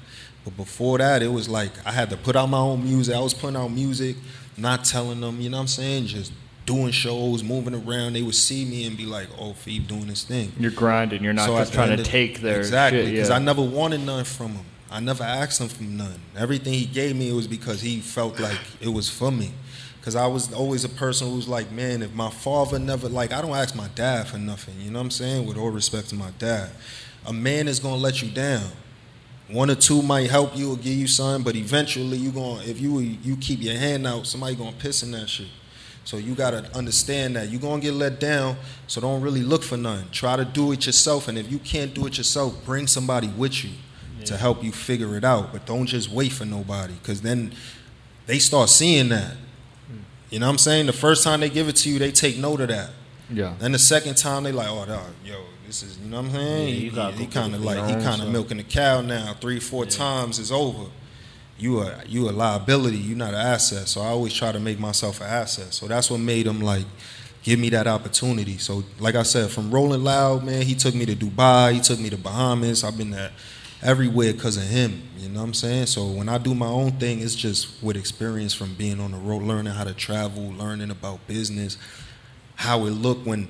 [0.44, 3.14] But before that, it was like I had to put out my own music.
[3.14, 4.16] I was putting out music,
[4.56, 6.06] not telling them, you know what I'm saying?
[6.06, 6.32] Just
[6.66, 8.12] doing shows, moving around.
[8.14, 10.52] They would see me and be like, oh, Phoebe doing this thing.
[10.58, 11.22] You're grinding.
[11.22, 13.10] You're not So just trying to take their exactly shit.
[13.12, 13.36] because yeah.
[13.36, 14.64] I never wanted none from him.
[14.94, 16.20] I never asked him for none.
[16.38, 19.50] Everything he gave me it was because he felt like it was for me.
[19.98, 23.32] Because I was always a person who was like, man, if my father never like,
[23.32, 24.76] I don't ask my dad for nothing.
[24.80, 25.48] You know what I'm saying?
[25.48, 26.70] With all respect to my dad,
[27.26, 28.70] a man is gonna let you down.
[29.48, 32.70] One or two might help you or give you something, but eventually you going to
[32.70, 35.48] if you you keep your hand out, somebody gonna piss in that shit.
[36.04, 38.58] So you gotta understand that you're gonna get let down.
[38.86, 40.08] So don't really look for none.
[40.12, 43.64] Try to do it yourself, and if you can't do it yourself, bring somebody with
[43.64, 43.72] you
[44.26, 45.52] to help you figure it out.
[45.52, 47.52] But don't just wait for nobody, because then
[48.26, 49.34] they start seeing that.
[50.30, 50.86] You know what I'm saying?
[50.86, 52.90] The first time they give it to you, they take note of that.
[53.30, 53.54] yeah.
[53.58, 56.32] Then the second time they like, oh, dog, yo, this is, you know what I'm
[56.32, 56.68] saying?
[56.68, 58.56] Yeah, you he gotta he kind of get it for like, he kind of milking
[58.56, 59.34] the cow now.
[59.40, 60.90] Three, four times is over.
[61.56, 62.96] You are you a liability.
[62.96, 63.86] You're not an asset.
[63.86, 65.72] So I always try to make myself an asset.
[65.72, 66.84] So that's what made him like
[67.44, 68.58] give me that opportunity.
[68.58, 71.74] So like I said, from Rolling Loud, man, he took me to Dubai.
[71.74, 72.82] He took me to Bahamas.
[72.82, 73.30] I've been there
[73.82, 75.02] everywhere because of him.
[75.18, 75.86] You know what I'm saying?
[75.86, 79.18] So when I do my own thing, it's just with experience from being on the
[79.18, 81.76] road, learning how to travel, learning about business,
[82.56, 83.48] how it look when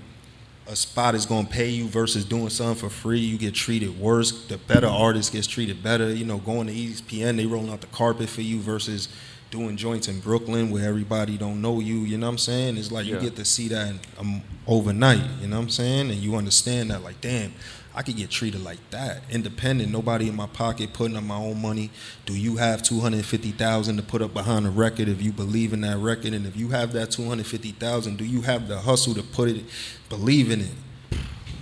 [0.66, 3.18] a spot is gonna pay you versus doing something for free.
[3.18, 4.46] You get treated worse.
[4.46, 6.12] The better artist gets treated better.
[6.12, 9.08] You know, going to ESPN, they rolling out the carpet for you versus
[9.50, 11.98] doing joints in Brooklyn where everybody don't know you.
[11.98, 12.76] You know what I'm saying?
[12.76, 15.22] It's like you get to see that um, overnight.
[15.40, 16.10] You know what I'm saying?
[16.10, 17.52] And you understand that, like, damn,
[17.96, 19.92] I could get treated like that, independent.
[19.92, 21.90] Nobody in my pocket putting up my own money.
[22.26, 25.30] Do you have two hundred fifty thousand to put up behind a record if you
[25.30, 26.32] believe in that record?
[26.32, 29.22] And if you have that two hundred fifty thousand, do you have the hustle to
[29.22, 29.64] put it,
[30.08, 30.74] believe in it?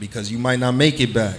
[0.00, 1.38] Because you might not make it back.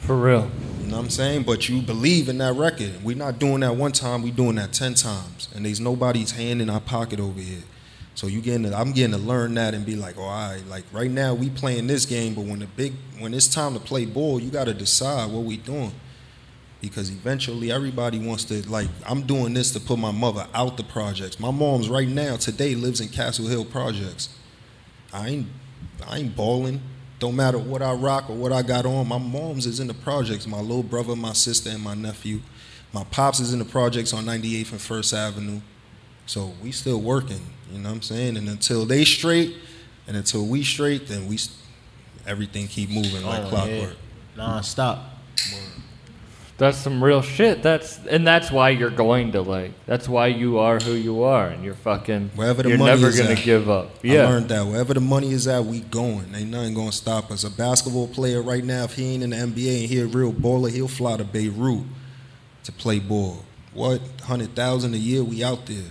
[0.00, 0.50] For real.
[0.80, 1.44] You know what I'm saying?
[1.44, 3.02] But you believe in that record.
[3.02, 5.48] We're not doing that one time, we're doing that ten times.
[5.54, 7.62] And there's nobody's hand in our pocket over here.
[8.18, 10.66] So you getting to, I'm getting to learn that and be like, oh, all right,
[10.66, 13.78] like right now we playing this game, but when the big when it's time to
[13.78, 15.92] play ball, you gotta decide what we doing.
[16.80, 20.82] Because eventually everybody wants to like I'm doing this to put my mother out the
[20.82, 21.38] projects.
[21.38, 24.36] My mom's right now today lives in Castle Hill Projects.
[25.12, 25.46] I ain't
[26.04, 26.80] I ain't balling.
[27.20, 29.06] Don't matter what I rock or what I got on.
[29.06, 30.44] My mom's is in the projects.
[30.44, 32.40] My little brother, my sister, and my nephew.
[32.92, 35.60] My pops is in the projects on 98th and First Avenue.
[36.28, 37.40] So we still working.
[37.72, 38.36] You know what I'm saying?
[38.36, 39.56] And until they straight,
[40.06, 41.38] and until we straight, then we
[42.26, 43.90] everything keep moving like Oh, clockwork.
[43.90, 44.36] yeah.
[44.36, 45.04] Non-stop.
[46.58, 47.62] That's some real shit.
[47.62, 49.72] That's and that's why you're going to like.
[49.86, 52.32] That's why you are who you are, and you're fucking.
[52.34, 53.44] Wherever the you're money never is gonna at.
[53.44, 53.90] give up.
[54.02, 56.34] Yeah, I learned that wherever the money is at, we going.
[56.34, 57.44] Ain't nothing gonna stop us.
[57.44, 60.32] A basketball player right now, if he ain't in the NBA and he a real
[60.32, 61.84] baller, he'll fly to Beirut
[62.64, 63.44] to play ball.
[63.72, 65.22] What hundred thousand a year?
[65.22, 65.84] We out there.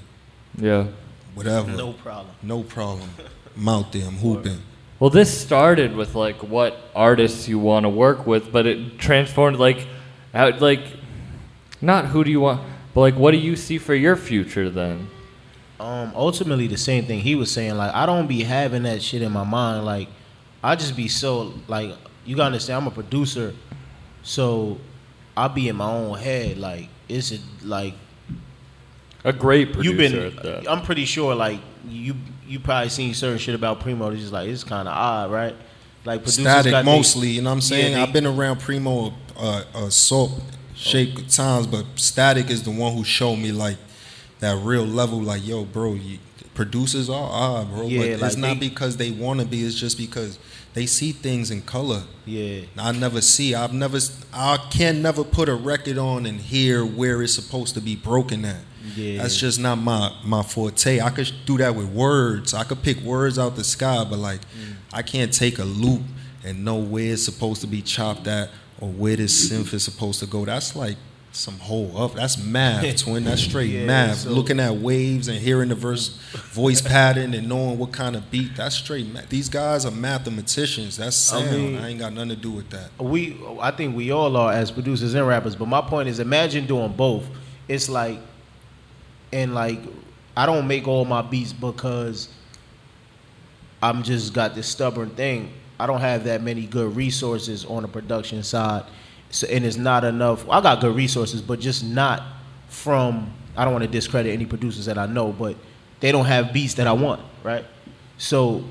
[0.58, 0.88] Yeah.
[1.34, 1.72] Whatever.
[1.72, 2.36] No problem.
[2.42, 3.10] No problem.
[3.56, 4.08] I'm out there.
[4.08, 4.62] I'm hooping.
[5.00, 9.58] Well, this started with like what artists you want to work with, but it transformed
[9.58, 9.88] like,
[10.34, 10.82] out like,
[11.82, 12.62] not who do you want,
[12.96, 15.08] But like, what do you see for your future then?
[15.80, 17.78] Um, ultimately the same thing he was saying.
[17.78, 19.86] Like I don't be having that shit in my mind.
[19.86, 20.10] Like
[20.64, 21.92] I just be so like
[22.26, 22.82] you gotta understand.
[22.82, 23.54] I'm a producer,
[24.24, 24.80] so
[25.36, 26.58] I be in my own head.
[26.58, 27.94] Like it's a, like
[29.24, 30.38] A great producer you've been.
[30.38, 30.72] at that.
[30.72, 31.60] I'm pretty sure like
[31.90, 32.16] you
[32.48, 34.10] you probably seen certain shit about Primo.
[34.12, 35.56] It's just like it's kind of odd, right?
[36.06, 37.94] Like Statik got they- mostly, you know what I'm saying?
[37.96, 40.32] they- I've been around Primo uh, uh salt
[40.76, 41.22] shape Oh.
[41.30, 43.78] times, but Statik is the one who showed me like
[44.40, 45.20] that real level.
[45.22, 46.20] Like, yo, bro, you,
[46.54, 47.88] producers are odd, bro.
[47.88, 49.64] Yeah, but like it's not they- because they want to be.
[49.66, 50.40] It's just because
[50.74, 52.04] they see things in color.
[52.26, 52.62] Yeah.
[52.78, 53.56] I never see.
[53.56, 54.00] I've never.
[54.34, 58.46] I can never put a record on and hear where it's supposed to be broken
[58.46, 58.62] at.
[58.98, 59.22] Yeah.
[59.22, 61.00] That's just not my my forte.
[61.00, 62.54] I could do that with words.
[62.54, 64.74] I could pick words out the sky, but like Mm.
[64.94, 66.02] I can't take a loop
[66.44, 70.20] and know where it's supposed to be chopped at or where this synth is supposed
[70.22, 70.46] to go.
[70.46, 70.96] That's like
[71.34, 72.16] some whole up.
[72.16, 73.26] That's math, twin.
[73.26, 74.20] That's straight Yeah, math.
[74.20, 76.18] so- Looking at waves and hearing the verse
[76.54, 78.56] voice pattern and knowing what kind of beat.
[78.56, 79.30] That's straight math.
[79.30, 80.98] These guys are mathematicians.
[80.98, 81.50] That's I sound.
[81.50, 82.90] I, mean- ain't got nothing to do with that.
[83.00, 86.66] we I think we all are as producers and rappers, but my point is imagine
[86.66, 87.26] doing both.
[87.68, 88.20] It's like
[89.32, 89.80] and like
[90.36, 92.30] I don't make all my beats because
[93.82, 95.52] I'm just got this stubborn thing.
[95.80, 98.84] I don't have that many good resources on the production side.
[99.30, 100.50] So, and it's not enough.
[100.50, 102.24] I got good resources, but just not
[102.70, 105.56] from I don't want to discredit any producers that I know, but
[106.00, 107.66] they don't have beats that I want, right?
[108.20, 108.64] So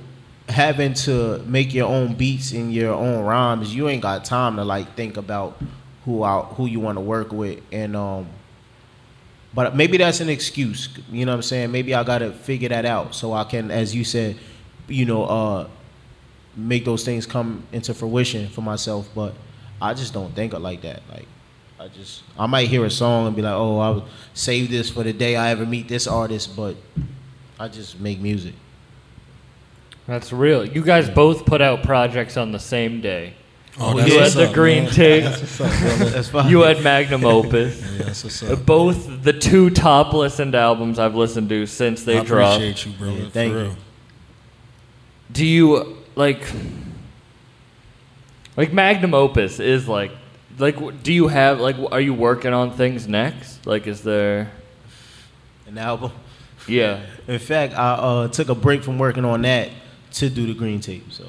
[0.48, 4.64] having to make your own beats and your own rhymes, you ain't got time to
[4.64, 5.60] like think about
[6.04, 8.28] who out who you want to work with and um
[9.56, 11.72] but maybe that's an excuse, you know what I'm saying?
[11.72, 14.36] Maybe I got to figure that out so I can as you said,
[14.86, 15.68] you know, uh
[16.54, 19.34] make those things come into fruition for myself, but
[19.80, 21.02] I just don't think of like that.
[21.10, 21.26] Like
[21.80, 24.04] I just I might hear a song and be like, "Oh, I would
[24.34, 26.76] save this for the day I ever meet this artist," but
[27.58, 28.54] I just make music.
[30.06, 30.64] That's real.
[30.64, 33.34] You guys both put out projects on the same day.
[33.78, 35.24] Oh, you had the green tape.
[35.58, 36.48] That's fine.
[36.50, 37.78] You had Magnum Opus.
[37.80, 38.64] Yeah, that's up.
[38.64, 42.56] Both the two top listened albums I've listened to since they I dropped.
[42.62, 43.10] appreciate you, bro.
[43.10, 43.58] Yeah, thank you.
[43.58, 43.76] real.
[45.30, 46.40] Do you like
[48.56, 50.12] like Magnum Opus is like
[50.58, 53.66] like do you have like are you working on things next?
[53.66, 54.50] Like is there
[55.66, 56.12] An album.
[56.66, 57.00] yeah.
[57.28, 59.68] In fact, I uh, took a break from working on that
[60.12, 61.12] to do the green tape.
[61.12, 61.24] So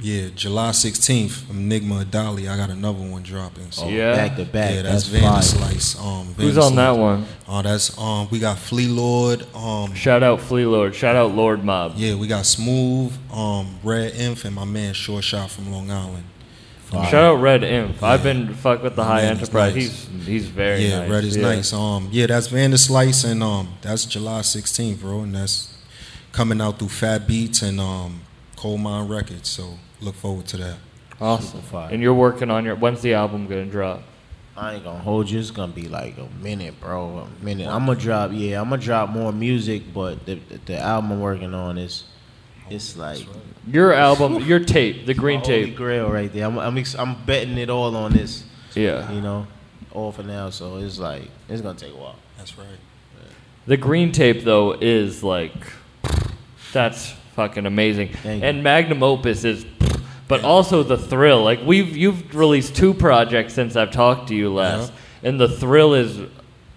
[0.00, 2.48] Yeah, July 16th, Enigma Dolly.
[2.48, 3.70] I got another one dropping.
[3.70, 3.88] So.
[3.88, 4.14] Yeah.
[4.16, 4.74] back to back.
[4.74, 5.70] Yeah, that's, that's, fire.
[5.72, 6.04] Vanderslice.
[6.04, 6.98] Um, Who's on that Vanderslice.
[6.98, 7.26] one?
[7.48, 8.28] Oh, that's um.
[8.30, 9.46] We got Flee Lord.
[9.54, 10.94] Um, Shout out Flee Lord.
[10.94, 11.92] Shout out Lord Mobb.
[11.96, 13.12] yeah, we got Smooth.
[13.32, 16.24] Um, Red Inf and my man Short Shot from Long Island.
[16.90, 18.00] Shout out Red Imp.
[18.04, 19.74] I've been fuck with the My High Enterprise.
[19.74, 20.06] nice.
[20.06, 21.10] He's he's very yeah, nice.
[21.10, 21.42] Red is Yeah.
[21.42, 21.72] nice.
[21.72, 25.74] Um, yeah, that's Vanderslice and um, that's July 16th, bro, and that's
[26.30, 28.20] coming out through Fat Beats and um,
[28.64, 29.48] Coalmine Records.
[29.50, 30.76] So look forward to that.
[31.20, 31.60] Awesome.
[31.60, 31.90] fire.
[31.92, 34.02] And you're working on your when's the album gonna drop?
[34.56, 35.38] I ain't gonna hold you.
[35.38, 37.26] It's gonna be like a minute, bro.
[37.26, 37.68] A minute.
[37.68, 38.30] I'm gonna drop.
[38.32, 42.04] Yeah, I'm gonna drop more music, but the the, the album I'm working on is
[42.70, 43.26] it's like
[43.66, 45.76] Your album, your tape, the green my holy tape.
[45.76, 46.46] grail right there.
[46.46, 48.44] I'm I'm, I'm betting it all on this.
[48.74, 49.12] Yeah.
[49.12, 49.46] You know,
[49.92, 50.48] all for now.
[50.48, 52.16] So it's like it's gonna take a while.
[52.38, 52.66] That's right.
[53.66, 55.52] The green tape though is like
[56.72, 58.08] that's fucking amazing.
[58.08, 58.48] Thank you.
[58.48, 59.66] And Magnum Opus is
[60.26, 61.42] but also the thrill.
[61.42, 64.90] Like we've you've released two projects since I've talked to you last.
[64.90, 64.98] Uh-huh.
[65.22, 66.20] And the thrill is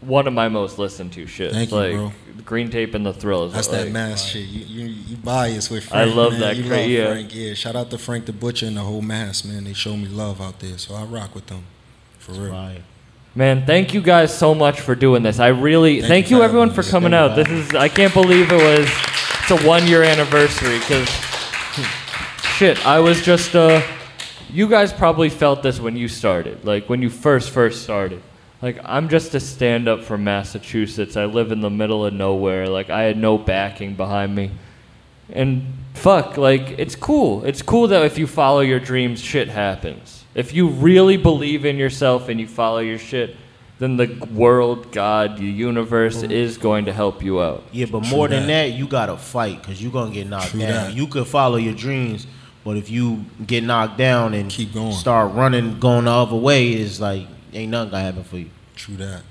[0.01, 1.51] one of my most listened to shit.
[1.51, 2.11] Thank you, like bro.
[2.45, 4.45] green tape and the thrill is That's like, that mass shit.
[4.47, 6.15] You, you you biased with I Frank.
[6.15, 6.41] love man.
[6.41, 7.11] that You cra- love yeah.
[7.11, 7.35] Frank.
[7.35, 9.63] Yeah, shout out to Frank the Butcher and the whole mass man.
[9.65, 11.63] They show me love out there, so I rock with them
[12.19, 12.51] for real.
[12.51, 12.83] Fire.
[13.35, 15.39] Man, thank you guys so much for doing this.
[15.39, 17.35] I really thank, Thank you you everyone for coming out.
[17.35, 18.89] This is I can't believe it was
[19.49, 21.09] it's a one year anniversary because
[22.57, 23.81] shit, I was just uh
[24.49, 28.21] you guys probably felt this when you started, like when you first first started.
[28.61, 31.15] Like I'm just a stand up from Massachusetts.
[31.15, 32.67] I live in the middle of nowhere.
[32.67, 34.51] Like I had no backing behind me.
[35.29, 37.45] And fuck, like it's cool.
[37.45, 40.25] It's cool that if you follow your dreams, shit happens.
[40.35, 43.37] If you really believe in yourself and you follow your shit,
[43.79, 46.31] then the world, God, the universe mm-hmm.
[46.31, 47.63] is going to help you out.
[47.71, 48.69] Yeah, but True more than that.
[48.69, 50.69] that, you gotta fight because you're gonna get knocked True down.
[50.71, 50.93] that.
[50.93, 52.25] You could follow your dreams,
[52.63, 54.93] but if you get knocked down and Keep going.
[54.93, 58.49] start running, going the other way, is like ain't nothing gonna happen for you.
[58.75, 59.21] True that.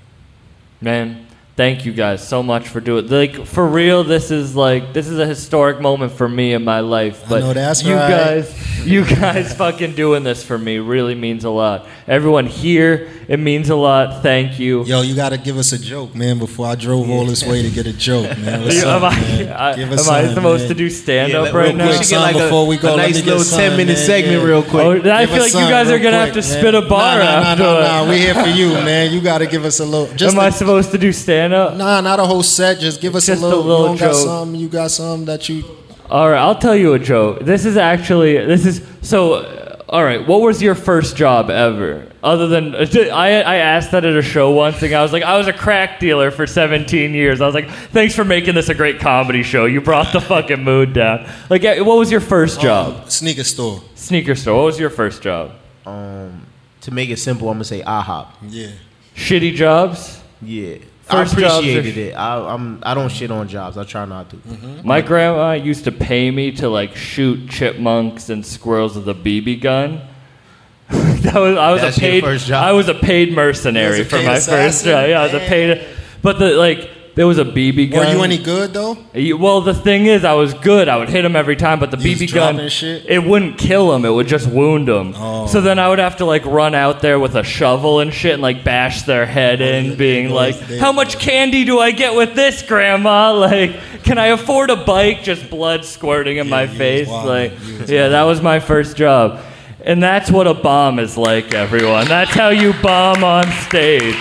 [0.79, 1.26] Man,
[1.57, 3.07] Thank you guys so much for doing.
[3.07, 6.81] Like for real, this is like this is a historic moment for me in my
[6.81, 7.23] life.
[7.27, 8.09] But know that's you right.
[8.11, 11.87] guys, you guys, fucking doing this for me really means a lot.
[12.07, 14.21] Everyone here, it means a lot.
[14.21, 14.83] Thank you.
[14.85, 16.37] Yo, you gotta give us a joke, man.
[16.37, 18.61] Before I drove all this way to get a joke, man.
[18.63, 19.51] What's am up, I, man?
[19.57, 20.67] I- Give am us I something, supposed man.
[20.69, 21.87] to do stand up let- right real now?
[21.87, 23.97] quick, Son, get like a- before we go, a let nice me little 10 minute
[23.97, 24.05] man.
[24.05, 24.47] segment Yeah.
[24.47, 24.73] real quick.
[24.85, 27.17] Oh, I Give feel like you guys are gonna have to quick, spit a bar
[27.17, 27.63] nah, nah, after.
[27.63, 27.81] Nah, it.
[27.81, 28.09] nah, nah.
[28.11, 29.11] We here for you, man.
[29.11, 30.13] You gotta give us a little.
[30.15, 31.75] Just Am I a- supposed to do stand up?
[31.75, 32.79] Nah, not a whole set.
[32.79, 33.63] Just give us Just a a little.
[33.63, 34.25] little you don't got joke.
[34.25, 34.59] something.
[34.59, 35.63] You got something that you.
[36.09, 37.41] All right, I'll tell you a joke.
[37.41, 39.53] This is actually this is so.
[39.89, 42.11] All right, what was your first job ever?
[42.21, 45.37] Other than I, I asked that at a show once, and I was like, I
[45.37, 47.39] was a crack dealer for 17 years.
[47.39, 49.63] I was like, thanks for making this a great comedy show.
[49.65, 51.29] You brought the fucking mood down.
[51.49, 53.09] Like, uh, what was your first job?
[53.09, 53.81] Sneaker store.
[53.95, 54.57] Sneaker store.
[54.57, 55.51] What was your first job?
[55.85, 56.45] Um,
[56.81, 58.27] to make it simple, I'm gonna say IHOP.
[58.49, 58.71] Yeah.
[59.15, 60.21] Shitty jobs.
[60.41, 60.75] Yeah,
[61.09, 62.13] First I appreciated it.
[62.13, 63.77] I, I'm I don't shit on jobs.
[63.77, 64.35] I try not to.
[64.35, 64.87] Mm-hmm.
[64.87, 69.61] My grandma used to pay me to like shoot chipmunks and squirrels with a BB
[69.61, 70.01] gun.
[70.89, 72.63] that was I was That's a your paid first job?
[72.63, 74.89] I was a paid mercenary You was a for paid my first assassin?
[74.91, 75.09] job.
[75.09, 75.87] Yeah, I was a paid.
[76.21, 78.05] But the like there was a BB gun.
[78.05, 78.95] Were you any good though?
[79.13, 80.87] You- Well, the thing is, I was good.
[80.87, 83.05] I would hit him every time, but the You was BB gun, dropping shit?
[83.09, 84.05] it wouldn't kill him.
[84.05, 85.13] It would just wound him.
[85.17, 85.47] Oh.
[85.47, 88.33] So then I would have to like run out there with a shovel and shit
[88.33, 90.55] and like bash their head oh, in, yeah, being like.
[90.79, 93.33] "How much candy do I get with this, Grandma?
[93.47, 93.71] Like,
[94.03, 95.23] can I afford a bike?
[95.23, 97.07] Just blood squirting in my face.
[97.07, 97.25] wild.
[97.27, 99.41] Like, You was yeah, that was my first job."
[99.83, 102.07] And that's what a bomb is like, everyone.
[102.07, 104.15] That's how you bomb on stage.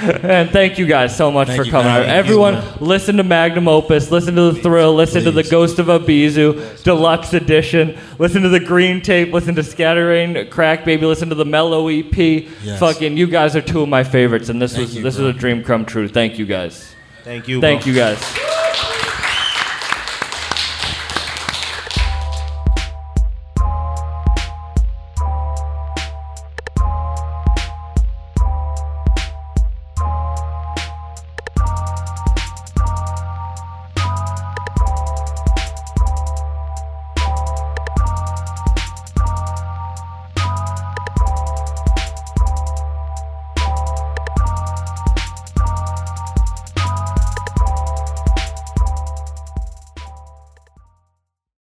[0.22, 1.86] And thank you guys so much Thank for coming.
[1.86, 2.08] man.
[2.08, 5.86] Everyone, Thank listen to Magnum Opus, listen to The Thrill, listen to The Ghost of
[5.86, 11.34] Abizu, Deluxe Edition, listen to The Green Tape, listen to Scattering, Crack Baby, listen to
[11.34, 12.16] The Mellow EP.
[12.16, 12.80] Yes.
[12.80, 15.26] Fucking, you guys are two of my favorites, and this Thank was you, this bro.
[15.26, 16.08] was a dream come true.
[16.08, 16.94] Thank you guys.
[17.22, 17.60] Thank you.
[17.60, 17.92] Thank bro.
[17.92, 18.49] you guys.